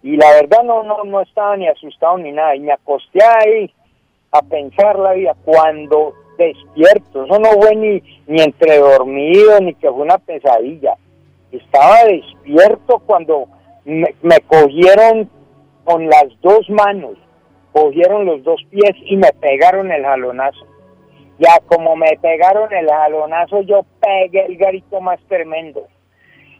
[0.01, 3.71] Y la verdad no, no, no estaba ni asustado ni nada, y me acosté ahí
[4.31, 9.89] a pensar la vida cuando despierto, eso no fue ni, ni entre dormido, ni que
[9.89, 10.97] fue una pesadilla,
[11.51, 13.45] estaba despierto cuando
[13.85, 15.29] me, me cogieron
[15.83, 17.17] con las dos manos,
[17.73, 20.65] cogieron los dos pies y me pegaron el jalonazo.
[21.39, 25.87] Ya como me pegaron el jalonazo, yo pegué el grito más tremendo.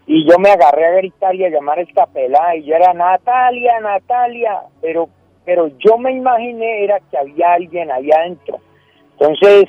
[0.06, 2.94] Y yo me agarré a gritar y a llamar a esta pelada, y yo era
[2.94, 5.08] Natalia, Natalia, pero
[5.46, 8.60] pero yo me imaginé era que había alguien ahí adentro.
[9.12, 9.66] Entonces,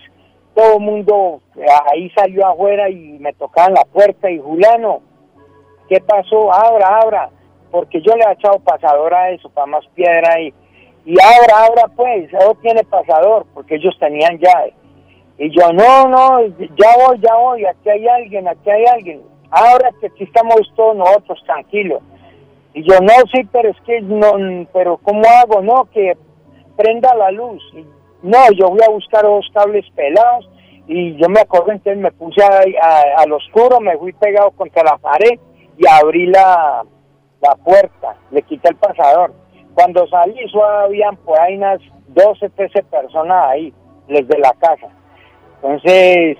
[0.54, 1.40] todo el mundo
[1.92, 5.02] ahí salió afuera y me tocaban la puerta y Juliano,
[5.88, 6.52] ¿qué pasó?
[6.52, 7.30] Abra, abra,
[7.70, 10.54] porque yo le he echado pasador a eso, para más piedra ahí.
[11.04, 14.74] Y abra, abra pues, no tiene pasador, porque ellos tenían llave.
[15.38, 19.22] Y yo, no, no, ya voy, ya voy, aquí hay alguien, aquí hay alguien.
[19.50, 22.02] Ahora que aquí estamos todos nosotros, tranquilos.
[22.72, 24.32] Y yo, no, sí, pero es que no,
[24.72, 25.60] pero ¿cómo hago?
[25.60, 26.16] No, que
[26.76, 27.62] prenda la luz.
[27.74, 27.84] Y,
[28.22, 30.48] no, yo voy a buscar dos cables pelados
[30.86, 34.96] y yo me acuerdo entonces me puse a, al oscuro, me fui pegado contra la
[34.96, 35.38] pared
[35.76, 36.84] y abrí la,
[37.42, 39.32] la puerta, le quité el pasador.
[39.74, 43.72] Cuando salí, solo habían por ahí unas 12, 13 personas ahí,
[44.08, 44.88] desde la casa.
[45.62, 46.36] Entonces,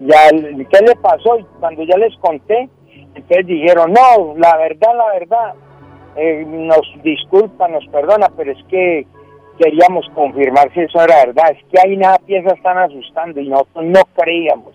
[0.00, 1.38] ya, ¿qué le pasó?
[1.38, 2.68] Y cuando ya les conté,
[3.14, 5.54] entonces dijeron, no, la verdad, la verdad,
[6.16, 9.06] eh, nos disculpa, nos perdona, pero es que
[9.58, 11.52] queríamos confirmar si eso era verdad.
[11.52, 14.74] Es que ahí nada piezas están asustando y nosotros no creíamos.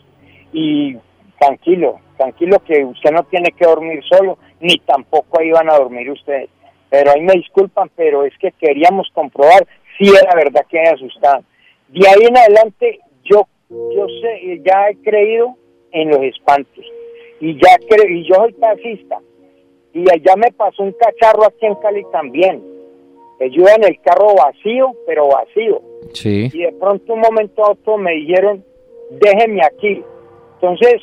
[0.54, 0.98] Y
[1.40, 6.10] tranquilo, tranquilo que usted no tiene que dormir solo, ni tampoco ahí van a dormir
[6.10, 6.50] ustedes.
[6.90, 11.44] Pero ahí me disculpan, pero es que queríamos comprobar si era verdad que hay asustado.
[11.88, 15.56] De ahí en adelante yo yo sé, ya he creído
[15.92, 16.86] en los espantos
[17.40, 19.20] y ya creo, y yo soy taxista
[19.94, 22.64] y allá me pasó un cacharro aquí en Cali también.
[23.40, 25.82] Yo iba en el carro vacío, pero vacío.
[26.14, 26.50] Sí.
[26.54, 28.64] Y de pronto un momento a otro me dijeron,
[29.12, 30.04] déjeme aquí.
[30.56, 31.02] Entonces,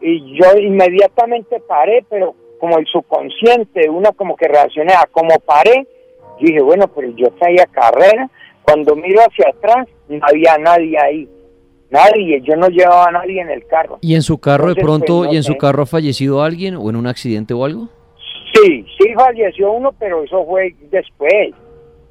[0.00, 5.86] y yo inmediatamente paré, pero como el subconsciente, una como que reaccioné a como paré,
[6.40, 8.30] dije, bueno, pero yo traía carrera.
[8.62, 11.28] Cuando miro hacia atrás, no había nadie ahí.
[11.90, 13.98] Nadie, yo no llevaba a nadie en el carro.
[14.02, 16.76] ¿Y en su carro de pronto, pues, no y en su carro ha fallecido alguien
[16.76, 17.88] o en un accidente o algo?
[18.52, 21.54] Sí, sí falleció uno, pero eso fue después.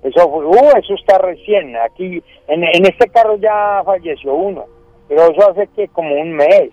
[0.01, 1.75] Eso fue, uh, eso está recién.
[1.77, 4.65] Aquí, en, en este carro ya falleció uno,
[5.07, 6.69] pero eso hace que como un mes.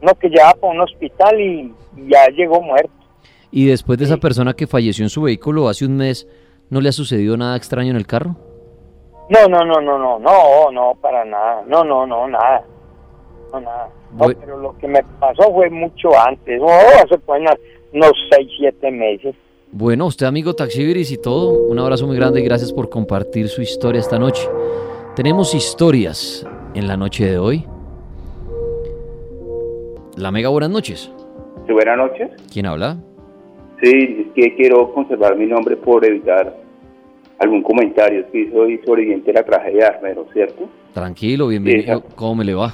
[0.00, 2.90] Uno que llevaba para un hospital y, y ya llegó muerto.
[3.56, 6.28] Y después de esa persona que falleció en su vehículo hace un mes,
[6.68, 8.36] ¿no le ha sucedido nada extraño en el carro?
[9.30, 11.64] No, no, no, no, no, no, no, para nada.
[11.66, 12.66] No, no, no, nada.
[13.50, 13.88] No, nada.
[14.12, 16.60] No, pero lo que me pasó fue mucho antes.
[16.62, 17.54] Oh, hace unos,
[17.94, 19.34] unos seis, siete meses.
[19.72, 23.62] Bueno, usted amigo Taxibiris y todo, un abrazo muy grande y gracias por compartir su
[23.62, 24.46] historia esta noche.
[25.14, 27.66] Tenemos historias en la noche de hoy.
[30.18, 31.10] La mega buenas noches.
[31.66, 32.30] Sí, buenas noches.
[32.52, 32.98] ¿Quién habla?
[33.82, 36.54] Sí, es que quiero conservar mi nombre por evitar
[37.38, 38.20] algún comentario.
[38.20, 40.68] Es que soy sobreviviente de la tragedia de Armero, ¿cierto?
[40.94, 42.02] Tranquilo, bienvenido.
[42.14, 42.72] ¿Cómo me le va?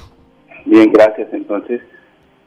[0.65, 1.27] Bien, gracias.
[1.33, 1.81] Entonces,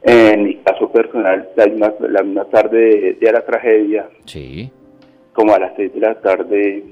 [0.03, 4.71] en mi caso personal, la misma, la misma tarde de, de la tragedia, Sí.
[5.35, 6.83] como a las seis de la tarde,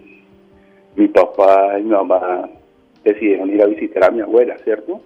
[0.96, 2.48] mi papá y mi mamá
[3.02, 5.00] decidieron ir a visitar a mi abuela, ¿cierto?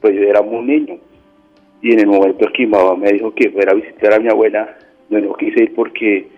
[0.00, 0.96] Pues yo era muy niño.
[1.80, 4.28] Y en el momento que mi mamá me dijo que fuera a visitar a mi
[4.28, 4.76] abuela,
[5.10, 6.28] no no quise ir porque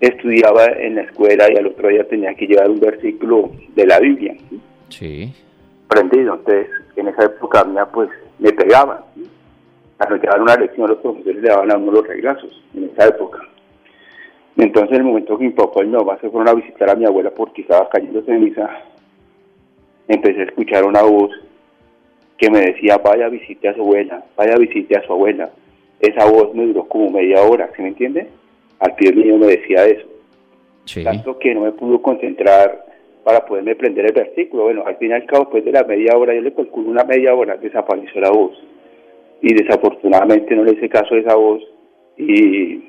[0.00, 3.98] estudiaba en la escuela y al otro día tenía que llevar un versículo de la
[3.98, 4.36] Biblia.
[4.48, 4.60] ¿sí?
[4.88, 5.34] Sí.
[5.86, 6.34] Aprendido.
[6.34, 8.98] Entonces, en esa época mía, pues, me pegaban.
[9.14, 9.24] ¿sí?
[9.96, 13.40] Cuando llevaban una lección, los profesores le daban a uno los reglazos, en esa época.
[14.56, 16.94] Entonces, en el momento que mi papá y mi mamá se fueron a visitar a
[16.94, 18.68] mi abuela porque estaba cayendo ceniza,
[20.08, 21.30] empecé a escuchar una voz
[22.36, 25.50] que me decía, vaya visite a su abuela, vaya visite a su abuela.
[26.00, 28.28] Esa voz me duró como media hora, ¿sí me entiende?
[28.78, 30.06] Al pie mío me decía eso.
[31.02, 32.86] Tanto que no me pudo concentrar
[33.24, 34.64] para poderme prender el versículo.
[34.64, 37.04] Bueno, al fin y al cabo, después de la media hora, yo le calculo una
[37.04, 38.56] media hora, desapareció la voz.
[39.42, 41.62] Y desafortunadamente no le hice caso a esa voz
[42.16, 42.82] y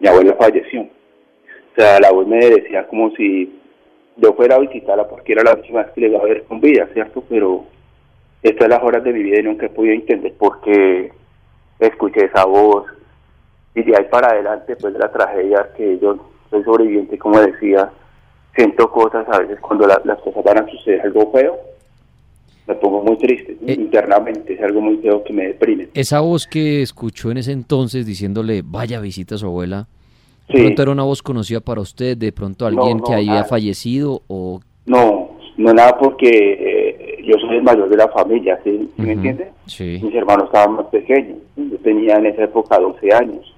[0.00, 0.82] mi abuela falleció.
[0.82, 3.52] O sea, la voz me decía como si
[4.16, 6.60] yo fuera a visitarla porque era la última vez que le iba a ver con
[6.60, 7.22] vida, ¿cierto?
[7.28, 7.64] Pero
[8.42, 11.12] estas las horas de mi vida y nunca he podido entender por qué
[11.86, 12.86] escuché esa voz.
[13.74, 16.16] Y de ahí para adelante, pues de la tragedia que yo
[16.50, 17.90] soy sobreviviente, como decía,
[18.54, 21.56] siento cosas a veces cuando la- las cosas van a suceder algo feo,
[22.66, 25.88] me pongo muy triste internamente, es algo muy feo que me deprime.
[25.94, 29.86] Esa voz que escuchó en ese entonces diciéndole, vaya visita a su abuela,
[30.48, 30.62] ¿de Sí.
[30.62, 32.16] pronto era una voz conocida para usted?
[32.16, 33.44] ¿De pronto No, alguien no, que había nada.
[33.44, 34.22] fallecido?
[34.28, 36.71] o No, no nada porque eh,
[37.24, 39.50] yo soy el mayor de la familia, ¿sí, ¿Sí me Ujú, entiende?
[39.66, 40.00] Sí.
[40.02, 43.54] Mis hermanos estaban más pequeños, yo tenía en esa época 12 años.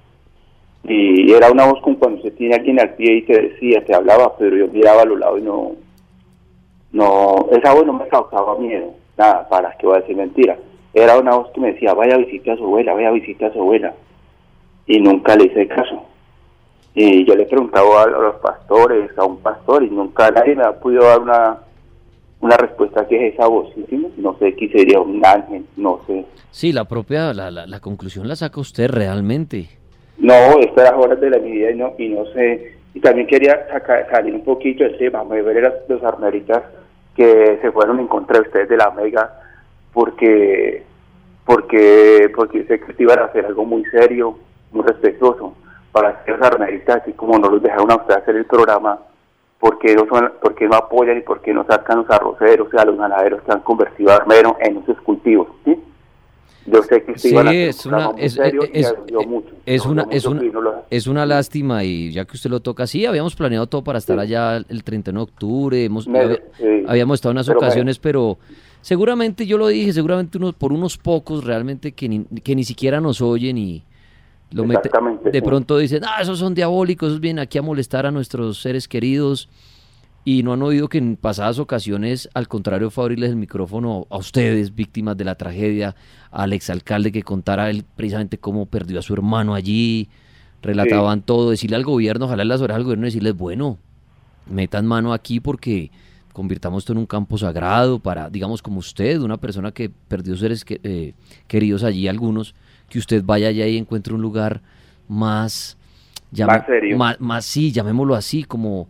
[0.83, 3.95] Y era una voz como cuando se tiene alguien al pie y te decía, te
[3.95, 5.71] hablaba, pero yo miraba a los lados y no,
[6.91, 10.57] no, esa voz no me causaba miedo, nada, para que voy a decir mentira.
[10.93, 13.49] Era una voz que me decía, vaya a visitar a su abuela, vaya a visitar
[13.49, 13.93] a su abuela.
[14.87, 16.03] Y nunca le hice caso.
[16.93, 20.63] Y yo le he preguntado a, los pastores, a un pastor, y nunca nadie me
[20.63, 21.57] ha podido dar una,
[22.45, 23.69] una respuesta que es esa voz.
[24.17, 26.25] No sé qué sería un ángel, no sé.
[26.51, 29.67] Sí, la propia, la, la, la conclusión la saca usted realmente.
[30.17, 32.75] No, estas horas de la vida y no, y no sé.
[32.93, 36.63] Y también quería sacar, salir un poquito del tema, me ver a los armeritas
[37.15, 39.33] que se fueron en contra de ustedes de la Mega,
[39.91, 40.83] porque
[41.45, 44.37] porque porque sé que iban a hacer algo muy serio,
[44.71, 45.55] muy respetuoso
[45.91, 48.99] para los armeritas, así como no los dejaron a ustedes hacer el programa,
[49.65, 52.99] porque no son, porque no apoyan y porque no sacan los arroceros, o sea, los
[52.99, 55.75] ganaderos que han convertido a armero en esos cultivos, ¿sí?
[56.67, 60.45] Yo sé que sí, es una, es, es, una, es, una,
[60.91, 64.19] es una lástima y ya que usted lo toca, sí, habíamos planeado todo para estar
[64.19, 66.07] allá el 31 de octubre, hemos,
[66.87, 68.37] habíamos estado en unas ocasiones, pero
[68.81, 73.01] seguramente, yo lo dije, seguramente unos, por unos pocos realmente que ni, que ni siquiera
[73.01, 73.81] nos oyen y
[74.55, 74.89] lo mete,
[75.31, 78.87] de pronto dicen, ah, esos son diabólicos, esos vienen aquí a molestar a nuestros seres
[78.87, 79.49] queridos
[80.23, 84.17] y no han oído que en pasadas ocasiones, al contrario, fue abrirles el micrófono a
[84.17, 85.97] ustedes, víctimas de la tragedia,
[86.31, 90.07] al exalcalde que contara él precisamente cómo perdió a su hermano allí,
[90.61, 93.77] relataban todo, decirle al gobierno, ojalá las horas al gobierno, decirles, bueno,
[94.49, 95.91] metan mano aquí porque
[96.31, 100.65] convirtamos esto en un campo sagrado para, digamos, como usted, una persona que perdió seres
[100.69, 101.13] eh,
[101.47, 102.55] queridos allí, algunos,
[102.89, 104.61] que usted vaya allá y encuentre un lugar
[105.07, 105.77] más...
[106.31, 106.97] más serio.
[106.97, 108.87] más, sí, llamémoslo así, como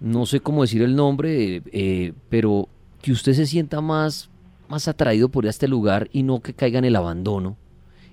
[0.00, 2.68] no sé cómo decir el nombre, eh, pero
[3.00, 4.30] que usted se sienta más,
[4.68, 7.56] más atraído por este lugar y no que caiga en el abandono.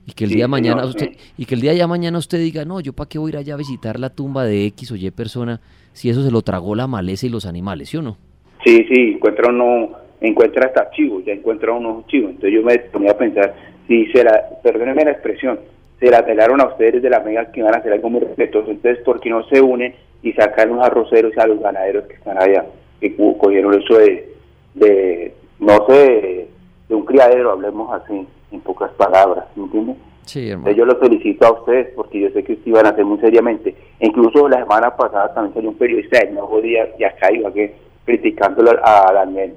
[0.06, 2.80] Y que el día mañana usted, y que el día ya mañana usted diga, no,
[2.80, 5.12] yo para qué voy a ir allá a visitar la tumba de X o Y
[5.12, 5.62] persona
[5.94, 8.18] si eso se lo tragó la maleza y los animales, ¿sí o no?
[8.66, 9.92] Sí, sí, encuentra uno,
[10.22, 12.32] encuentra hasta archivos, ya encuentra unos archivos.
[12.32, 13.56] Entonces yo me ponía a pensar,
[13.92, 15.60] si se la, perdónenme la expresión,
[16.00, 18.72] se la pelaron a ustedes de la mega que iban a hacer algo muy respetuoso,
[18.72, 22.42] entonces ¿por qué no se unen y sacan los arroceros a los ganaderos que están
[22.42, 22.64] allá,
[23.02, 24.30] que cogieron eso de,
[24.76, 26.48] de no sé,
[26.88, 29.98] de un criadero, hablemos así, en pocas palabras, ¿me entiendes?
[30.26, 30.72] Sí, hermano.
[30.72, 33.76] Yo lo felicito a ustedes porque yo sé que ustedes iban a hacer muy seriamente.
[34.00, 37.76] Incluso la semana pasada también salió un periodista de Nuevo Día y acá iba que
[38.06, 39.56] criticándolo a Daniel.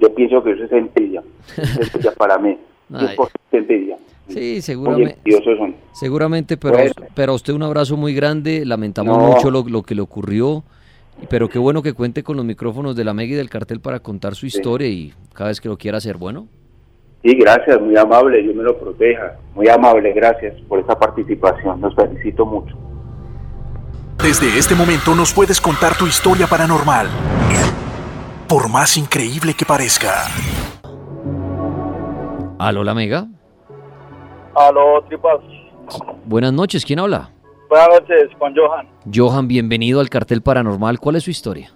[0.00, 1.22] Yo pienso que eso es envidia,
[1.58, 2.56] es envidia para mí,
[3.00, 3.18] es
[3.52, 3.96] envidia.
[4.28, 5.18] Sí, seguramente.
[5.92, 6.78] Seguramente, pero,
[7.14, 8.64] pero a usted un abrazo muy grande.
[8.64, 10.62] Lamentamos mucho lo, lo, que le ocurrió.
[11.28, 14.00] Pero qué bueno que cuente con los micrófonos de la Mega y del cartel para
[14.00, 16.46] contar su historia y cada vez que lo quiera hacer, bueno.
[17.22, 19.36] Sí, gracias, muy amable, Dios me lo proteja.
[19.54, 22.76] Muy amable, gracias por esta participación, los felicito mucho.
[24.18, 27.06] Desde este momento nos puedes contar tu historia paranormal,
[28.48, 30.26] por más increíble que parezca.
[32.62, 33.26] ¿Aló, la Mega?
[34.54, 35.40] Aló, tripas.
[36.26, 37.30] Buenas noches, ¿quién habla?
[37.68, 38.88] Buenas noches, con Johan.
[39.12, 41.00] Johan, bienvenido al cartel paranormal.
[41.00, 41.72] ¿Cuál es su historia?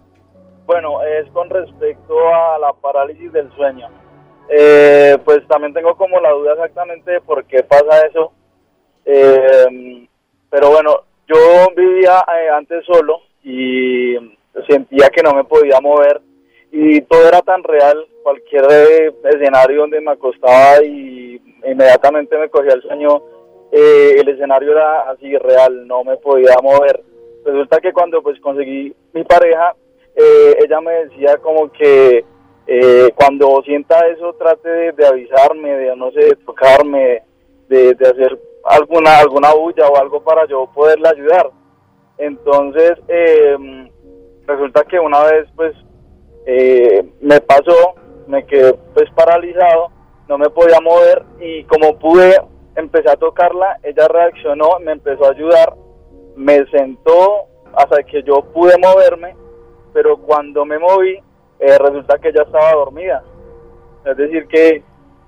[0.64, 3.89] Bueno, es con respecto a la parálisis del sueño.
[4.49, 8.30] Eh, pues también tengo como la duda exactamente de por qué pasa eso.
[9.05, 10.07] Eh,
[10.49, 14.14] pero bueno, yo vivía eh, antes solo y
[14.68, 16.20] sentía que no me podía mover
[16.70, 18.64] y todo era tan real, cualquier
[19.24, 23.22] escenario donde me acostaba y inmediatamente me cogía el sueño,
[23.72, 27.02] eh, el escenario era así real, no me podía mover.
[27.44, 29.74] Resulta que cuando pues conseguí mi pareja,
[30.14, 32.24] eh, ella me decía como que
[32.66, 37.22] eh, cuando sienta eso trate de, avisarme, de no sé, de tocarme,
[37.68, 41.50] de, hacer alguna alguna bulla o algo para yo poderle ayudar.
[42.18, 42.98] Entonces
[44.46, 45.74] resulta que una vez pues
[47.20, 47.94] me pasó,
[48.26, 49.90] me quedé pues paralizado
[50.28, 52.36] no me podía mover y como pude,
[52.74, 55.74] empecé a tocarla, ella reaccionó, me empezó a ayudar,
[56.34, 59.36] me sentó hasta que yo pude moverme,
[59.92, 61.22] pero cuando me moví,
[61.59, 63.22] eh, resulta que ella estaba dormida.
[64.05, 64.82] Es decir, que,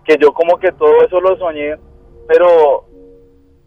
[0.05, 1.77] que yo como que todo eso lo soñé,
[2.27, 2.85] pero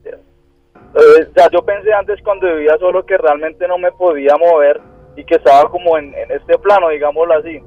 [0.06, 4.82] eh, ya yo pensé antes cuando vivía solo que realmente no me podía mover
[5.22, 7.60] y que estaba como en, en este plano, digámoslo así.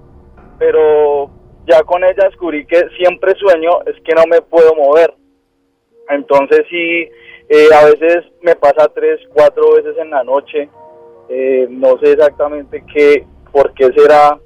[0.58, 1.30] Pero
[1.66, 5.14] ya con ella descubrí que siempre sueño es que no me puedo mover.
[6.08, 7.08] Entonces sí,
[7.48, 10.68] eh, a veces me pasa tres, cuatro veces en la noche.
[11.28, 14.38] Eh, no sé exactamente qué, por qué será.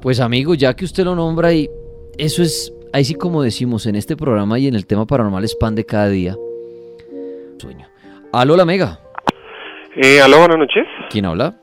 [0.00, 1.68] Pues amigo, ya que usted lo nombra y
[2.16, 5.56] eso es, ahí sí como decimos en este programa y en el tema paranormal es
[5.56, 6.36] pan de cada día.
[7.58, 7.88] Sueño.
[8.32, 9.00] Aló, la mega.
[9.96, 10.86] Eh, aló, buenas noches.
[11.10, 11.54] ¿Quién habla?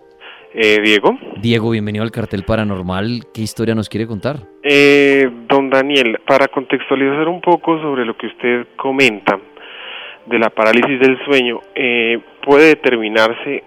[0.53, 1.17] Eh, Diego.
[1.37, 3.21] Diego, bienvenido al cartel paranormal.
[3.33, 4.37] ¿Qué historia nos quiere contar?
[4.63, 9.39] Eh, don Daniel, para contextualizar un poco sobre lo que usted comenta,
[10.25, 13.63] de la parálisis del sueño eh, puede determinarse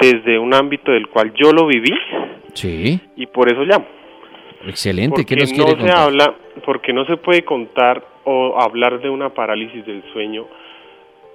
[0.00, 1.92] desde un ámbito del cual yo lo viví
[2.54, 2.98] Sí.
[3.16, 3.86] y por eso llamo.
[4.66, 5.24] Excelente.
[5.24, 5.98] ¿Qué Porque nos no quiere se contar?
[5.98, 6.34] habla,
[6.64, 10.46] porque no se puede contar o hablar de una parálisis del sueño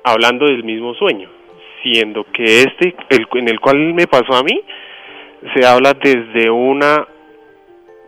[0.03, 1.29] hablando del mismo sueño,
[1.83, 4.61] siendo que este, el, en el cual me pasó a mí,
[5.55, 7.05] se habla desde una,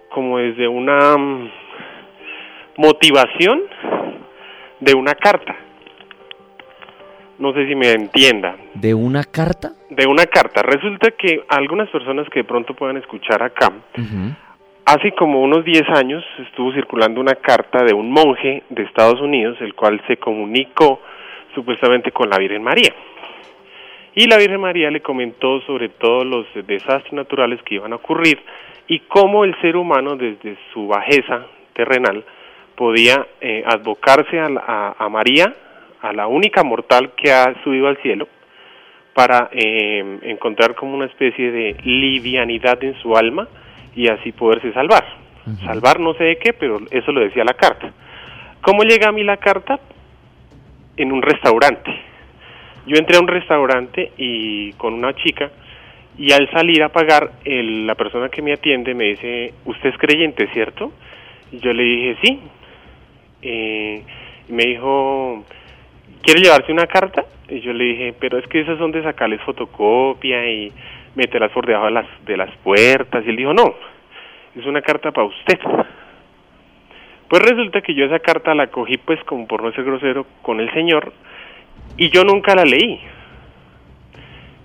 [0.09, 1.51] como desde una mm,
[2.77, 3.61] motivación
[4.79, 5.55] de una carta.
[7.39, 8.55] No sé si me entienda.
[8.75, 9.71] ¿De una carta?
[9.89, 10.61] De una carta.
[10.61, 14.35] Resulta que algunas personas que de pronto puedan escuchar acá, Ujú.
[14.85, 19.55] Hace como unos 10 años estuvo circulando una carta de un monje de Estados Unidos,
[19.61, 20.99] el cual se comunicó
[21.55, 22.93] supuestamente con la Virgen María.
[24.15, 28.39] Y la Virgen María le comentó sobre todos los desastres naturales que iban a ocurrir
[28.87, 32.23] y cómo el ser humano desde su bajeza terrenal
[32.75, 35.55] podía eh, advocarse a, la- a- a María,
[36.01, 38.27] a la única mortal que ha subido al cielo,
[39.13, 43.47] para eh, encontrar como una especie de livianidad en su alma
[43.95, 45.03] y así poderse salvar.
[45.65, 47.91] Salvar no sé de qué, pero eso lo decía la carta.
[48.61, 49.79] ¿Cómo llega a mí la carta?
[50.97, 51.91] En un restaurante.
[52.85, 55.49] Yo entré a un restaurante y con una chica
[56.17, 59.97] y al salir a pagar, el- la persona que me atiende me dice, ¿usted es
[59.97, 60.91] creyente, cierto?
[61.51, 62.39] Y yo le dije, sí.
[63.41, 64.03] Eh,
[64.49, 65.43] y me dijo,
[66.21, 67.25] ¿quiere llevarse una carta?
[67.49, 70.71] Y yo le dije, pero es que esas son de sacarles fotocopia y
[71.15, 73.23] meterlas por debajo de las, de las puertas.
[73.25, 73.73] Y él dijo, no,
[74.55, 75.59] es una carta para usted.
[77.29, 80.59] Pues resulta que yo esa carta la cogí pues como por no ser grosero con
[80.59, 81.13] el señor
[81.97, 82.99] y yo nunca la leí.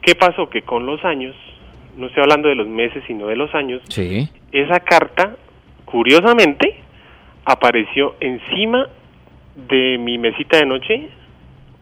[0.03, 0.49] ¿Qué pasó?
[0.49, 1.35] Que con los años,
[1.97, 4.29] no estoy hablando de los meses sino de los años, Sí.
[4.53, 5.37] esa carta,
[5.85, 6.77] curiosamente,
[7.45, 8.89] apareció encima
[9.69, 11.09] de mi mesita de noche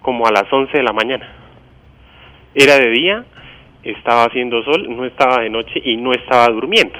[0.00, 1.28] como a las 11 de la mañana.
[2.54, 3.24] Era de día,
[3.82, 6.98] estaba haciendo sol, no estaba de noche y no estaba durmiendo.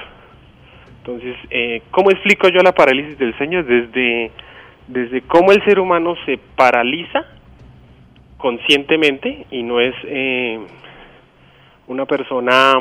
[0.99, 3.63] Entonces, eh, ¿cómo explico yo la parálisis del sueño?
[3.63, 4.31] Desde,
[4.87, 7.25] desde cómo el ser humano se paraliza
[8.37, 10.59] conscientemente y no es eh,
[11.87, 12.73] una persona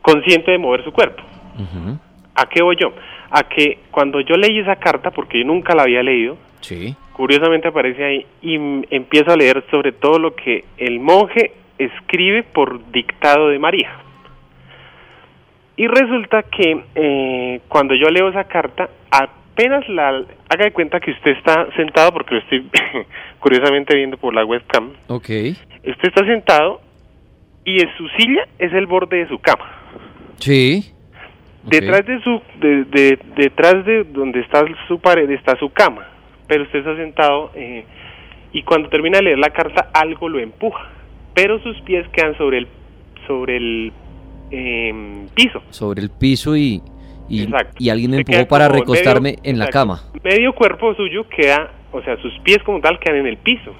[0.00, 1.22] consciente de mover su cuerpo.
[2.34, 2.92] ¿A qué voy yo?
[3.30, 6.94] A que cuando yo leí esa carta, porque yo nunca la había leído, Sí.
[7.12, 8.54] curiosamente aparece ahí y
[8.94, 13.90] empiezo a leer sobre todo lo que el monje escribe por dictado de María.
[15.76, 18.88] Y resulta que eh, cuando yo leo esa carta,
[19.52, 20.24] apenas la...
[20.48, 22.66] Haga de cuenta que usted está sentado, porque lo estoy
[23.40, 24.90] curiosamente viendo por la webcam.
[25.08, 25.28] Ok.
[25.84, 26.80] Usted está sentado
[27.64, 29.64] y en su silla es el borde de su cama.
[30.38, 30.92] Sí.
[31.64, 36.08] Detrás de su, de, de- detrás de donde está su pared está su cama,
[36.48, 37.84] pero usted está sentado eh,
[38.52, 40.90] y cuando termina de leer la carta algo lo empuja,
[41.34, 42.68] pero sus pies quedan sobre el,
[43.28, 43.92] sobre el
[44.50, 45.62] em, piso.
[45.70, 46.82] Sobre el piso y,
[47.28, 49.94] y, alguien me empujó para medio- recostarme en la exacto.
[49.94, 50.02] cama.
[50.22, 53.72] Medio cuerpo suyo queda, o sea, sus pies como tal quedan en el piso.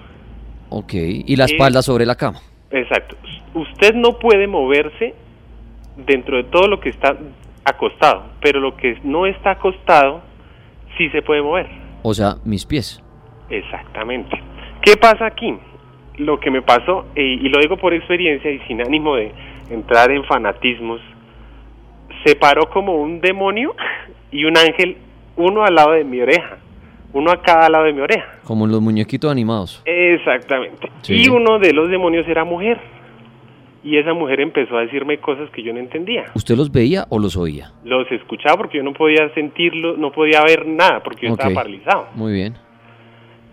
[0.70, 0.94] Ok.
[0.94, 2.40] Y la Eh, espalda sobre la cama.
[2.70, 3.16] Exacto.
[3.54, 5.14] Usted no puede moverse
[6.06, 7.16] dentro de todo lo que está
[7.64, 10.22] acostado, pero lo que no está acostado
[10.96, 11.66] sí se puede mover.
[12.02, 13.02] O sea, mis pies.
[13.50, 14.40] Exactamente.
[14.80, 15.54] ¿Qué pasa aquí?
[16.16, 19.32] Lo que me pasó, eh, y lo digo por experiencia y sin ánimo de
[19.70, 21.00] entrar en fanatismos,
[22.24, 23.74] se paró como un demonio
[24.30, 24.96] y un ángel,
[25.36, 26.58] uno al lado de mi oreja,
[27.12, 28.38] uno a cada lado de mi oreja.
[28.44, 29.82] Como los muñequitos animados.
[29.84, 30.90] Exactamente.
[31.02, 31.24] Sí.
[31.24, 32.78] Y uno de los demonios era mujer.
[33.84, 36.26] Y esa mujer empezó a decirme cosas que yo no entendía.
[36.34, 37.72] ¿Usted los veía o los oía?
[37.84, 42.06] Los escuchaba porque yo no podía sentirlo, no podía ver nada porque yo estaba paralizado.
[42.14, 42.54] Muy bien.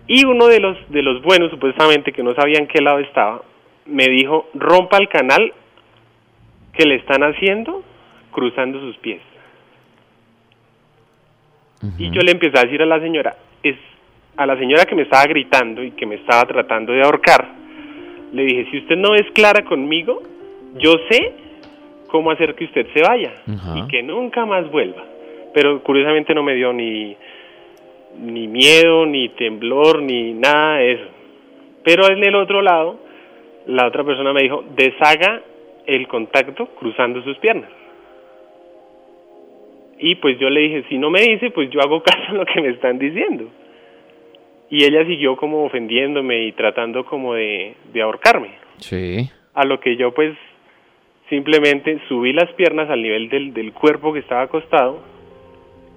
[0.05, 3.41] Y uno de los de los buenos, supuestamente que no sabían qué lado estaba,
[3.87, 5.51] me dijo, "Rompa el canal
[6.73, 7.83] que le están haciendo
[8.31, 9.21] cruzando sus pies."
[11.97, 13.75] Y yo le empecé a decir a la señora, es
[14.35, 17.47] a la señora que me estaba gritando y que me estaba tratando de ahorcar,
[18.33, 20.21] le dije, "Si usted no es clara conmigo,
[20.77, 21.33] yo sé
[22.07, 23.33] cómo hacer que usted se vaya
[23.75, 25.03] y que nunca más vuelva."
[25.53, 27.15] Pero curiosamente no me dio ni
[28.17, 31.05] ni miedo, ni temblor, ni nada de eso.
[31.83, 32.99] Pero en el otro lado,
[33.67, 35.41] la otra persona me dijo, deshaga
[35.85, 37.69] el contacto cruzando sus piernas.
[39.99, 42.45] Y pues yo le dije, si no me dice, pues yo hago caso a lo
[42.45, 43.49] que me están diciendo.
[44.69, 48.51] Y ella siguió como ofendiéndome y tratando como de, de ahorcarme.
[48.77, 49.29] Sí.
[49.53, 50.37] A lo que yo pues
[51.27, 55.03] simplemente subí las piernas al nivel del, del cuerpo que estaba acostado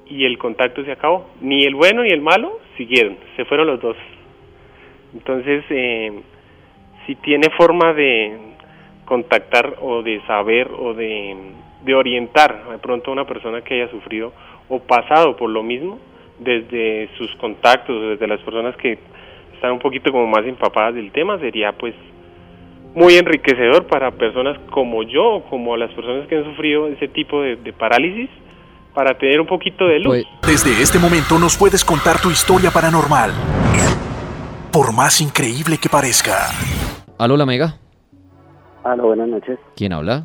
[0.09, 1.30] y el contacto se acabó.
[1.40, 3.96] Ni el bueno ni el malo siguieron, se fueron los dos.
[5.14, 6.12] Entonces, eh,
[7.07, 8.38] si tiene forma de
[9.05, 11.36] contactar o de saber o de,
[11.85, 14.33] de orientar de pronto a una persona que haya sufrido
[14.68, 15.99] o pasado por lo mismo,
[16.39, 18.99] desde sus contactos, desde las personas que
[19.55, 21.95] están un poquito como más empapadas del tema, sería pues
[22.95, 27.57] muy enriquecedor para personas como yo, como las personas que han sufrido ese tipo de,
[27.57, 28.28] de parálisis,
[28.95, 30.26] para tener un poquito de luz.
[30.43, 33.30] Desde este momento nos puedes contar tu historia paranormal,
[34.72, 36.51] por más increíble que parezca.
[37.18, 37.74] Aló, la Mega.
[38.85, 39.59] Aló, buenas noches.
[39.76, 40.24] ¿Quién habla?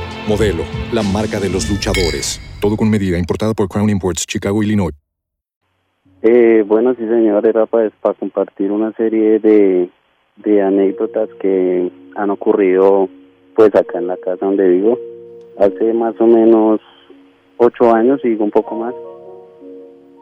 [0.27, 0.63] Modelo,
[0.93, 2.39] la marca de los luchadores.
[2.61, 4.93] Todo con medida, importada por Crown Imports, Chicago, Illinois.
[6.21, 9.89] Eh, bueno, sí, señor, era para, para compartir una serie de,
[10.37, 13.09] de anécdotas que han ocurrido
[13.55, 14.97] pues acá en la casa donde vivo
[15.59, 16.79] hace más o menos
[17.57, 18.93] ocho años y un poco más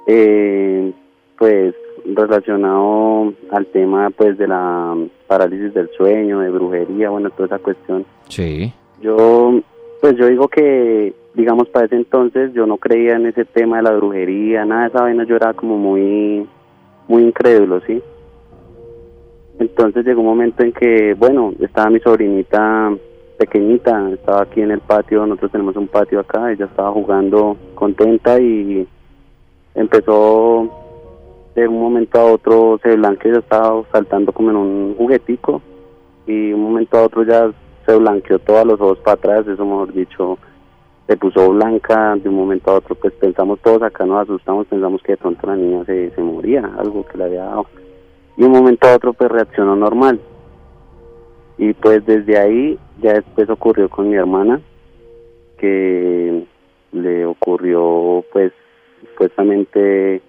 [0.08, 0.92] eh,
[1.38, 1.76] pues
[2.06, 4.96] relacionado al tema pues de la
[5.28, 8.74] parálisis del sueño de brujería bueno toda esa cuestión Sí.
[9.02, 9.62] yo
[10.02, 13.84] pues yo digo que digamos para ese entonces yo no creía en ese tema de
[13.84, 16.48] la brujería nada de esa vaina yo era como muy
[17.08, 18.02] muy incrédulo sí
[19.60, 22.94] entonces llegó un momento en que, bueno, estaba mi sobrinita
[23.38, 28.40] pequeñita, estaba aquí en el patio, nosotros tenemos un patio acá, ella estaba jugando contenta
[28.40, 28.88] y
[29.76, 30.70] empezó
[31.56, 35.62] de un momento a otro se blanqueó, ella estaba saltando como en un juguetico
[36.26, 37.52] y un momento a otro ya
[37.90, 40.38] se blanqueó todos los ojos para atrás, eso mejor dicho,
[41.08, 45.02] se puso blanca de un momento a otro, pues pensamos todos acá, nos asustamos, pensamos
[45.02, 47.66] que de pronto la niña se, se moría, algo que le había dado
[48.40, 50.20] y un momento a otro pues reaccionó normal.
[51.58, 54.62] Y pues desde ahí ya después ocurrió con mi hermana,
[55.58, 56.46] que
[56.94, 58.54] le ocurrió pues
[59.10, 60.22] supuestamente,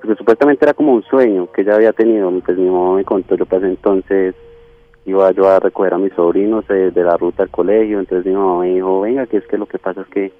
[0.00, 3.36] porque supuestamente era como un sueño que ella había tenido, pues mi mamá me contó,
[3.36, 4.34] yo pues entonces
[5.08, 8.38] iba yo a recoger a mis sobrinos de, de la ruta al colegio, entonces mi
[8.38, 10.32] mamá dijo, venga, que es que lo que pasa es que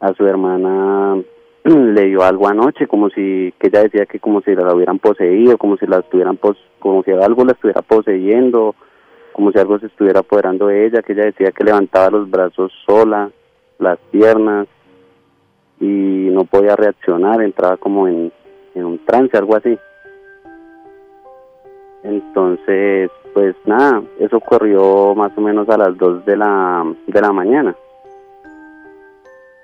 [0.00, 1.20] a su hermana
[1.64, 5.58] le dio algo anoche, como si, que ella decía que como si la hubieran poseído,
[5.58, 8.76] como si la estuvieran, pos, como si algo la estuviera poseyendo,
[9.32, 12.72] como si algo se estuviera apoderando de ella, que ella decía que levantaba los brazos
[12.86, 13.30] sola,
[13.78, 14.68] las piernas,
[15.80, 18.30] y no podía reaccionar, entraba como en,
[18.76, 19.76] en un trance, algo así.
[22.04, 27.32] Entonces, pues nada, eso ocurrió más o menos a las 2 de la, de la
[27.32, 27.74] mañana.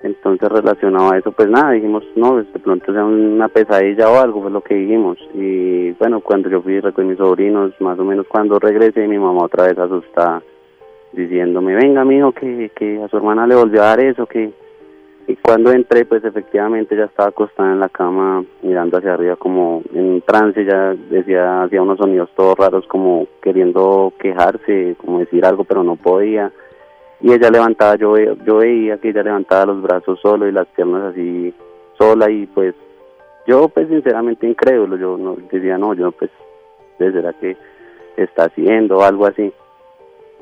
[0.02, 4.18] Entonces relacionado a eso, pues nada, dijimos, no, pues de pronto sea una pesadilla o
[4.18, 5.18] algo, fue lo que dijimos.
[5.34, 9.44] Y bueno, cuando yo fui con mis sobrinos, más o menos cuando regresé, mi mamá
[9.44, 10.42] otra vez asustada,
[11.12, 14.50] diciéndome, venga, mijo, que, que a su hermana le volvió a dar eso, que...
[15.30, 19.82] Y cuando entré, pues efectivamente ya estaba acostada en la cama, mirando hacia arriba como
[19.94, 25.64] en trance, ya decía, hacía unos sonidos todos raros, como queriendo quejarse, como decir algo,
[25.64, 26.50] pero no podía
[27.22, 31.12] y ella levantaba, yo, yo veía que ella levantaba los brazos solo y las piernas
[31.12, 31.54] así
[31.98, 32.74] sola y pues
[33.46, 36.30] yo pues sinceramente incrédulo, yo no decía no, yo pues
[36.98, 37.56] ¿qué será que
[38.16, 39.52] está haciendo algo así.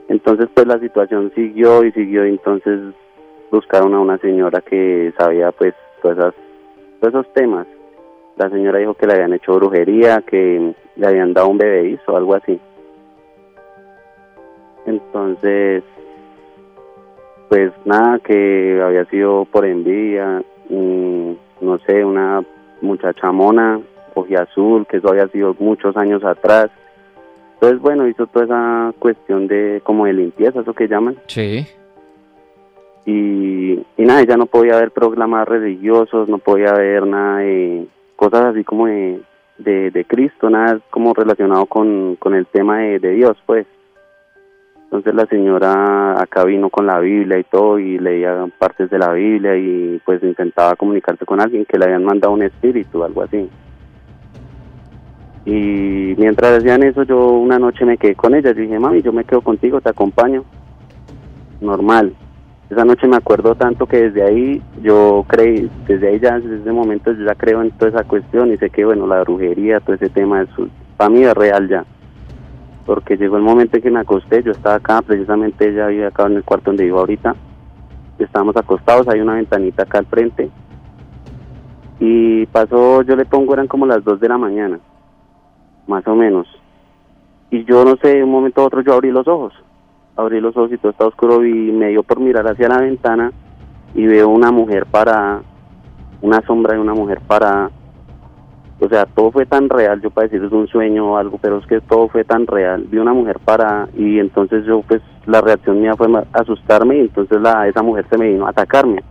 [0.09, 2.95] Entonces pues la situación siguió y siguió entonces
[3.51, 6.35] buscaron a una señora que sabía pues todas esas,
[7.01, 7.67] todos esos temas.
[8.37, 12.17] La señora dijo que le habían hecho brujería, que le habían dado un bebedizo o
[12.17, 12.59] algo así.
[14.87, 15.83] Entonces
[17.49, 21.33] pues nada, que había sido por envidia, mm,
[21.63, 22.45] no sé, una
[22.83, 23.81] muchacha mona,
[24.37, 26.71] azul, que eso había sido muchos años atrás.
[27.55, 31.17] Entonces, bueno, hizo toda esa cuestión de como de limpieza, eso que llaman.
[31.27, 31.67] Sí.
[33.11, 37.87] Y, nada, ella no podía ver programas religiosos, no podía ver nada de
[38.17, 39.23] cosas así como de,
[39.57, 43.67] de, Cristo, nada como relacionado con, con el tema de, de Dios, pues.
[44.85, 49.13] Entonces la señora acá vino con la Biblia y todo y leía partes de la
[49.13, 53.49] Biblia y pues intentaba comunicarse con alguien que le habían mandado un espíritu, algo así.
[55.47, 59.15] Y mientras hacían eso yo una noche me quedé con ella, yo dije, mami, yo
[59.15, 60.45] me quedo contigo, te acompaño.
[61.63, 62.15] Normal.
[62.71, 66.73] Esa noche me acuerdo tanto que desde ahí yo creí, desde ahí ya, desde ese
[66.73, 69.97] momento yo ya creo en toda esa cuestión y sé que bueno, la brujería, todo
[69.97, 71.85] ese tema, eso, para mí es real ya.
[72.89, 76.27] porque llegó el momento en que me acosté, yo estaba acá, precisamente ella vivía acá
[76.27, 77.37] en el cuarto donde vivo ahorita,
[78.19, 80.51] estábamos acostados, hay una ventanita acá al frente,
[82.01, 84.81] y pasó, yo le pongo, eran como las 2 de la mañana,
[85.87, 86.47] más o menos,
[87.51, 89.53] y yo no sé, de un momento a otro yo abrí los ojos,
[90.19, 93.33] abrí los ojos y todo estaba oscuro y me dio por mirar hacia la ventana
[93.95, 95.43] y veo una mujer parada,
[96.21, 97.71] una sombra de una mujer parada,
[98.81, 101.59] o sea, todo fue tan real, yo para decir es un sueño o algo, pero
[101.59, 102.85] es que todo fue tan real.
[102.89, 107.41] Vi una mujer para y entonces yo pues la reacción mía fue asustarme y entonces
[107.41, 109.03] la esa mujer se me vino a atacarme.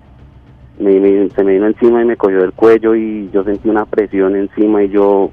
[0.79, 4.35] Me, se me vino encima y me cogió del cuello y yo sentí una presión
[4.35, 5.31] encima y yo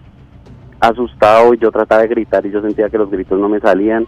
[0.81, 4.07] asustado y yo trataba de gritar y yo sentía que los gritos no me salían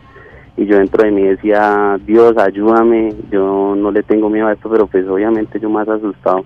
[0.56, 4.70] y yo dentro de mí decía, Dios, ayúdame, yo no le tengo miedo a esto,
[4.70, 6.44] pero pues obviamente yo más asustado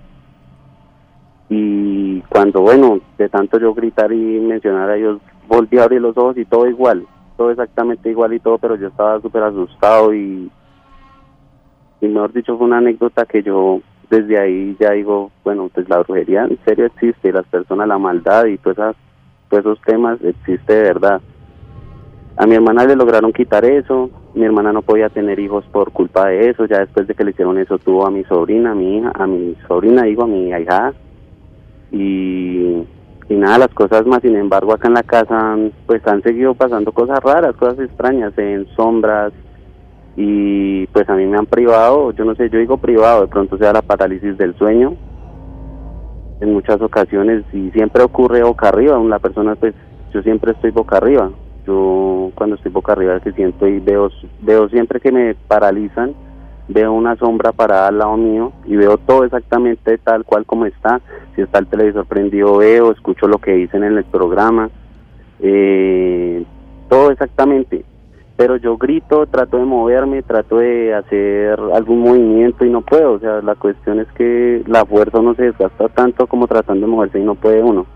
[1.52, 6.16] y cuando, bueno, de tanto yo gritar y mencionar a Dios, volví a abrir los
[6.16, 7.04] ojos y todo igual,
[7.36, 10.48] todo exactamente igual y todo, pero yo estaba súper asustado y,
[12.00, 15.98] y mejor dicho fue una anécdota que yo desde ahí ya digo, bueno, pues la
[15.98, 18.96] brujería en serio existe, las personas, la maldad y todas esas,
[19.48, 21.20] todos esos temas existe de verdad.
[22.36, 26.28] A mi hermana le lograron quitar eso, mi hermana no podía tener hijos por culpa
[26.28, 28.98] de eso, ya después de que le hicieron eso tuvo a mi sobrina, a mi
[28.98, 30.94] hija, a mi sobrina, digo, a mi hija
[31.92, 32.86] y,
[33.28, 35.56] y nada, las cosas más, sin embargo, acá en la casa
[35.86, 39.32] pues han seguido pasando cosas raras, cosas extrañas, en sombras
[40.16, 43.58] y pues a mí me han privado, yo no sé, yo digo privado, de pronto
[43.58, 44.94] sea la parálisis del sueño
[46.40, 49.74] en muchas ocasiones y siempre ocurre boca arriba, la persona pues
[50.12, 51.30] yo siempre estoy boca arriba,
[51.70, 54.10] yo cuando estoy boca arriba que siento y veo,
[54.40, 56.14] veo siempre que me paralizan,
[56.68, 61.00] veo una sombra parada al lado mío y veo todo exactamente tal cual como está.
[61.34, 64.68] Si está el televisor prendido, veo, escucho lo que dicen en el programa,
[65.40, 66.44] eh,
[66.88, 67.84] todo exactamente.
[68.36, 73.12] Pero yo grito, trato de moverme, trato de hacer algún movimiento y no puedo.
[73.12, 76.92] O sea, la cuestión es que la fuerza no se desgasta tanto como tratando de
[76.92, 77.86] moverse y no puede uno.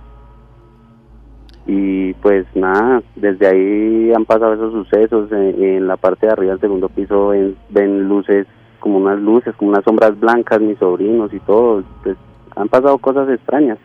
[1.66, 5.32] Y pues nada, desde ahí han pasado esos sucesos.
[5.32, 7.32] En, la parte de arriba del segundo piso
[7.70, 8.46] ven luces
[8.80, 12.18] como unas luces, como unas sombras blancas, mis sobrinos y todo, pues
[12.54, 13.78] han pasado cosas extrañas.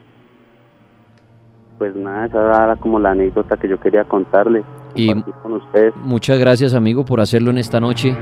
[1.78, 4.62] Pues nada, esa era como la anécdota que yo quería contarle.
[4.96, 5.94] Y con ustedes.
[6.04, 8.18] muchas gracias amigo por hacerlo en esta noche.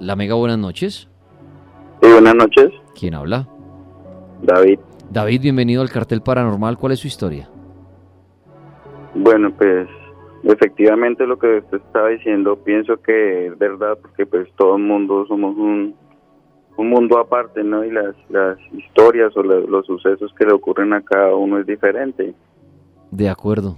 [0.00, 1.08] La Mega, buenas noches.
[2.02, 2.72] Sí, buenas noches.
[2.98, 3.46] ¿Quién habla?
[4.42, 4.78] David.
[5.10, 6.78] David, bienvenido al Cartel Paranormal.
[6.78, 7.48] ¿Cuál es su historia?
[9.14, 9.88] Bueno, pues
[10.46, 15.26] Efectivamente, lo que usted estaba diciendo, pienso que es verdad, porque pues todo el mundo
[15.26, 15.96] somos un,
[16.76, 17.84] un mundo aparte, ¿no?
[17.84, 22.32] Y las, las historias o los sucesos que le ocurren a cada uno es diferente.
[23.10, 23.76] De acuerdo.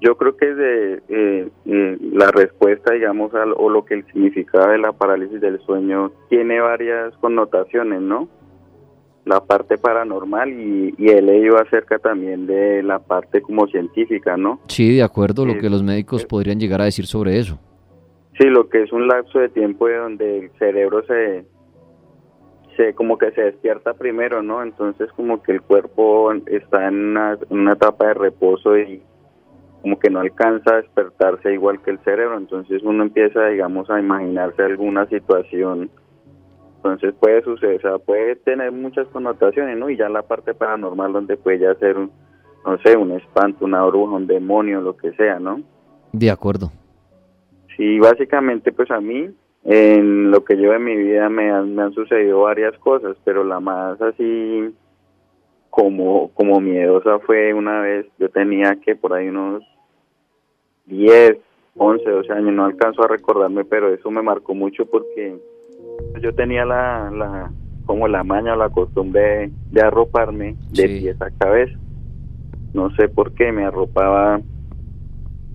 [0.00, 4.70] Yo creo que de, eh, eh, la respuesta, digamos, al, o lo que el significado
[4.70, 8.26] de la parálisis del sueño tiene varias connotaciones, ¿no?
[9.24, 14.60] La parte paranormal y, y he leído acerca también de la parte como científica, ¿no?
[14.66, 17.58] Sí, de acuerdo, lo que los médicos podrían llegar a decir sobre eso.
[18.38, 21.44] Sí, lo que es un lapso de tiempo de donde el cerebro se,
[22.76, 24.62] se como que se despierta primero, ¿no?
[24.62, 29.02] Entonces como que el cuerpo está en una, en una etapa de reposo y
[29.82, 33.98] como que no alcanza a despertarse igual que el cerebro, entonces uno empieza, digamos, a
[33.98, 35.90] imaginarse alguna situación
[36.84, 39.88] entonces puede suceder, o sea, puede tener muchas connotaciones, ¿no?
[39.88, 42.10] Y ya la parte paranormal donde puede ya ser, un,
[42.66, 45.62] no sé, un espanto, una bruja, un demonio, lo que sea, ¿no?
[46.10, 46.72] De acuerdo.
[47.76, 49.30] Sí, básicamente pues a mí,
[49.62, 53.44] en lo que llevo en mi vida me han, me han sucedido varias cosas, pero
[53.44, 54.74] la más así
[55.70, 59.62] como, como miedosa fue una vez, yo tenía que por ahí unos
[60.86, 61.38] 10,
[61.76, 65.38] 11, 12 años, no alcanzo a recordarme, pero eso me marcó mucho porque
[66.22, 67.50] yo tenía la, la
[67.86, 71.76] como la maña o la costumbre de, arroparme de pies a cabeza.
[72.72, 74.40] No sé por qué me arropaba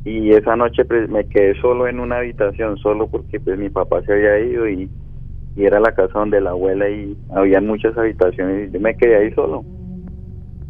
[0.03, 4.01] y esa noche pues, me quedé solo en una habitación, solo porque pues mi papá
[4.03, 4.89] se había ido y,
[5.55, 9.17] y era la casa donde la abuela y había muchas habitaciones y yo me quedé
[9.17, 9.65] ahí solo.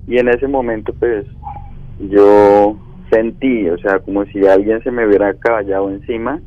[0.07, 1.25] Y en ese momento pues
[1.99, 2.77] yo
[3.11, 6.39] sentí, o sea, como si alguien se me hubiera caballado encima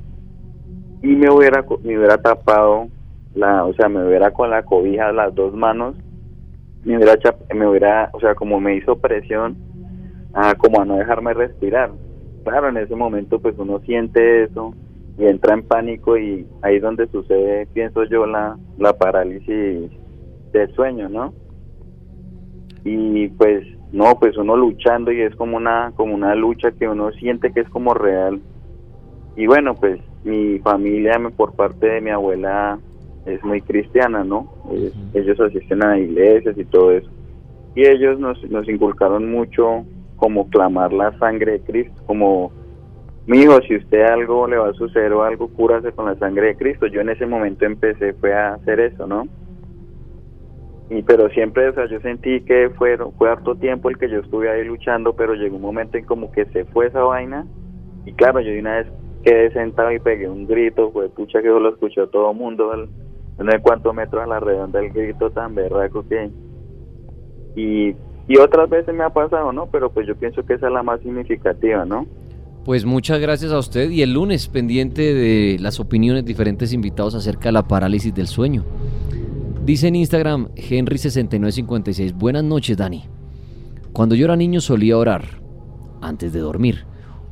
[1.03, 2.89] y me hubiera me hubiera tapado
[3.35, 5.97] la, o sea, me hubiera con la cobija las dos manos,
[6.85, 7.15] me hubiera,
[7.55, 9.57] me hubiera, o sea, como me hizo presión,
[10.33, 11.91] a, como a no dejarme respirar.
[12.45, 14.75] Claro, en ese momento pues uno siente eso
[15.19, 19.91] y entra en pánico y ahí es donde sucede, pienso yo, la, la parálisis
[20.53, 21.35] del sueño, ¿no?
[22.85, 27.11] Y pues no, pues uno luchando y es como una, como una lucha que uno
[27.13, 28.41] siente que es como real.
[29.37, 32.79] Y bueno, pues mi familia por parte de mi abuela
[33.27, 34.53] es muy cristiana, ¿no?
[34.71, 37.11] Ellos, ellos asisten a iglesias y todo eso.
[37.75, 39.85] Y ellos nos, nos inculcaron mucho
[40.17, 42.53] como clamar la sangre de Cristo, como,
[43.27, 46.49] mi hijo, si usted algo le va a suceder o algo, cúrase con la sangre
[46.49, 46.87] de Cristo.
[46.87, 49.29] Yo en ese momento empecé fue a hacer eso, ¿no?
[50.91, 54.19] Y pero siempre, o sea, yo sentí que fue, fue harto tiempo el que yo
[54.19, 57.47] estuve ahí luchando, pero llegó un momento en como que se fue esa vaina.
[58.05, 58.87] Y claro, yo de una vez
[59.23, 62.89] quedé sentado y pegué un grito, fue pucha que eso lo escuchó todo el mundo,
[63.45, 66.31] no sé cuántos metros a la redonda el grito tan berraco que...
[67.57, 67.97] Y,
[68.29, 69.67] y otras veces me ha pasado, ¿no?
[69.67, 72.07] Pero pues yo pienso que esa es la más significativa, ¿no?
[72.65, 77.15] Pues muchas gracias a usted y el lunes pendiente de las opiniones de diferentes invitados
[77.15, 78.65] acerca de la parálisis del sueño.
[79.65, 83.05] Dice en Instagram Henry6956, buenas noches Dani.
[83.93, 85.25] Cuando yo era niño solía orar
[86.03, 86.85] antes de dormir.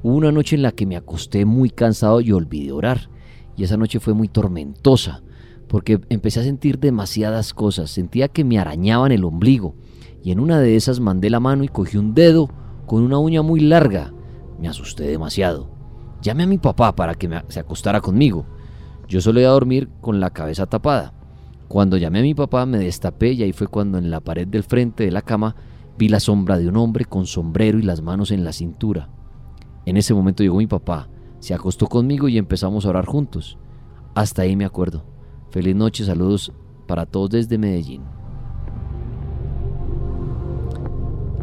[0.03, 3.11] Hubo una noche en la que me acosté muy cansado y olvidé orar.
[3.57, 5.23] Y esa noche fue muy tormentosa
[5.69, 7.91] porque empecé a sentir demasiadas cosas.
[7.91, 9.75] Sentía que me arañaban el ombligo.
[10.23, 12.51] Y en una de esas mandé la mano y cogí un dedo
[12.87, 14.13] con una uña muy larga.
[14.59, 15.71] Me asusté demasiado.
[16.21, 18.47] Llamé a mi papá para que se acostara conmigo.
[19.07, 21.15] Yo solía dormir con la cabeza tapada.
[21.69, 24.65] Cuando llamé a mi papá me destapé y ahí fue cuando en la pared del
[24.65, 25.55] frente de la cama
[25.99, 29.11] vi la sombra de un hombre con sombrero y las manos en la cintura.
[29.85, 31.09] En ese momento llegó mi papá,
[31.41, 33.59] se acostó conmigo y empezamos a orar juntos.
[34.15, 35.18] Hasta ahí me acuerdo.
[35.51, 36.53] Feliz noche, saludos
[36.87, 38.03] para todos desde Medellín.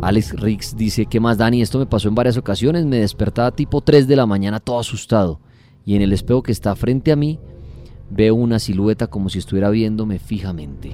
[0.02, 1.62] Alex Rix dice, ¿qué más Dani?
[1.62, 5.40] Esto me pasó en varias ocasiones, me despertaba tipo 3 de la mañana todo asustado
[5.84, 7.40] y en el espejo que está frente a mí
[8.10, 10.92] Veo una silueta como si estuviera viéndome fijamente.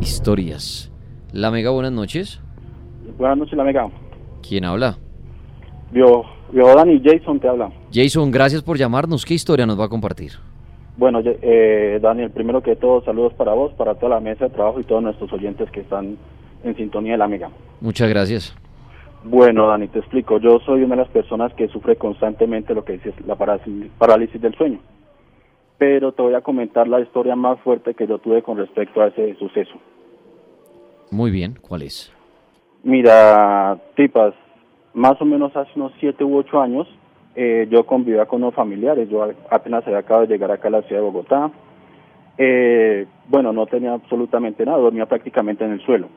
[0.00, 0.92] Historias.
[1.32, 2.40] La Mega, buenas noches.
[3.16, 3.88] Buenas noches, La Mega.
[4.46, 4.98] ¿Quién habla?
[5.92, 7.70] Yo, yo Dani, Jason te habla.
[7.92, 9.24] Jason, gracias por llamarnos.
[9.24, 10.32] ¿Qué historia nos va a compartir?
[10.96, 14.80] Bueno, eh, Daniel, primero que todo, saludos para vos, para toda la mesa de trabajo
[14.80, 16.16] y todos nuestros oyentes que están
[16.64, 17.50] en sintonía de La Mega.
[17.80, 18.56] Muchas gracias.
[19.24, 20.38] Bueno, Dani, te explico.
[20.38, 24.54] Yo soy una de las personas que sufre constantemente lo que dices, la parálisis del
[24.54, 24.78] sueño.
[25.78, 29.08] Pero te voy a comentar la historia más fuerte que yo tuve con respecto a
[29.08, 29.74] ese suceso.
[31.10, 32.12] Muy bien, ¿cuál es?
[32.82, 34.32] Mira, tipas,
[34.96, 36.88] más o menos hace unos siete u ocho años,
[37.34, 39.10] eh, yo convivía con unos familiares.
[39.10, 41.50] Yo apenas había acabado de llegar acá a la ciudad de Bogotá.
[42.38, 46.08] Eh, bueno, no tenía absolutamente nada, dormía prácticamente en el suelo.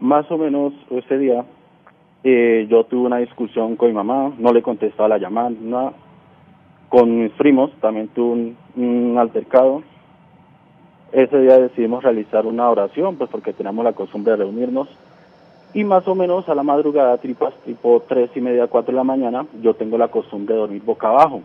[0.00, 1.44] Más o menos ese día
[2.24, 5.92] eh, yo tuve una discusión con mi mamá, no le contestaba la llamada, nada.
[6.88, 9.82] Con mis primos también tuve un, altercado.
[11.12, 14.88] Ese día decidimos realizar una oración, pues porque teníamos la costumbre de reunirnos.
[15.74, 19.04] Y más o menos a la madrugada, tripas, tipo tres y media, cuatro de la
[19.04, 21.42] mañana, yo tengo la costumbre de dormir boca abajo.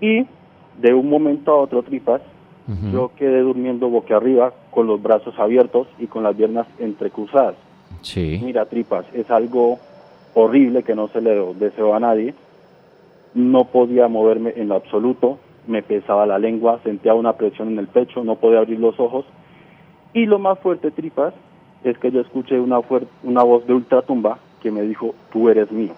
[0.00, 0.26] Y
[0.78, 2.20] de un momento a otro, tripas,
[2.92, 7.54] yo quedé durmiendo boca arriba, con los brazos abiertos y con las piernas entrecruzadas.
[8.02, 8.40] Sí.
[8.42, 9.78] Mira, tripas, es algo
[10.34, 12.34] horrible que no se le deseo a nadie.
[13.34, 15.38] No podía moverme en lo absoluto,
[15.68, 19.24] me pesaba la lengua, sentía una presión en el pecho, no podía abrir los ojos.
[20.12, 21.34] Y lo más fuerte, tripas,
[21.84, 22.80] es que yo escuché una,
[23.22, 25.94] una voz de ultratumba que me dijo, tú eres mío.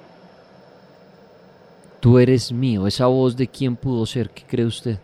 [2.01, 4.99] Tú eres mío, esa voz de quién pudo ser, ¿qué cree usted?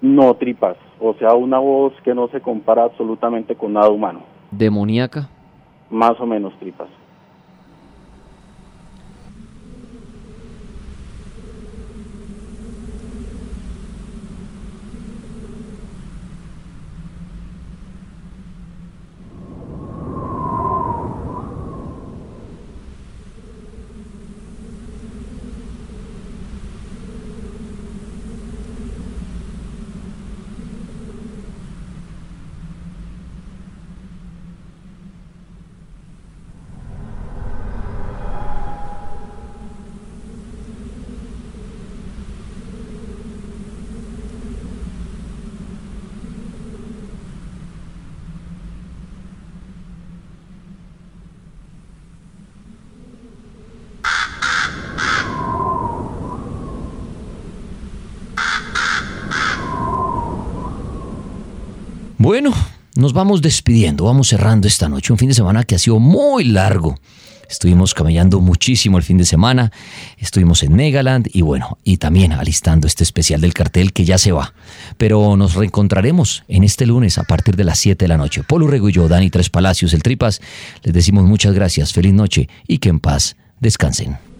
[0.00, 4.20] No, tripas, o sea, una voz que no se compara absolutamente con nada humano.
[4.50, 5.28] ¿Demoníaca?
[5.92, 6.88] más o menos tripas.
[62.32, 62.54] Bueno,
[62.94, 66.44] nos vamos despidiendo, vamos cerrando esta noche, un fin de semana que ha sido muy
[66.44, 66.98] largo.
[67.46, 69.70] Estuvimos camellando muchísimo el fin de semana,
[70.16, 74.32] estuvimos en Negaland y bueno, y también alistando este especial del cartel que ya se
[74.32, 74.54] va.
[74.96, 78.42] Pero nos reencontraremos en este lunes a partir de las 7 de la noche.
[78.42, 80.40] Polo Rego y yo, Dani Tres Palacios, el Tripas,
[80.84, 84.31] les decimos muchas gracias, feliz noche y que en paz descansen.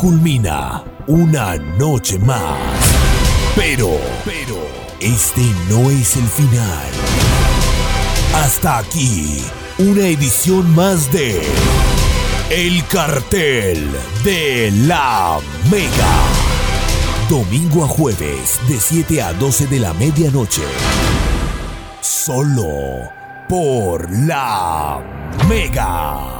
[0.00, 2.58] Culmina una noche más.
[3.54, 4.56] Pero, pero,
[4.98, 6.90] este no es el final.
[8.34, 9.44] Hasta aquí,
[9.76, 11.42] una edición más de
[12.48, 13.90] El Cartel
[14.24, 15.38] de la
[15.70, 16.22] Mega.
[17.28, 20.62] Domingo a jueves, de 7 a 12 de la medianoche.
[22.00, 23.10] Solo
[23.50, 24.98] por la
[25.46, 26.39] Mega.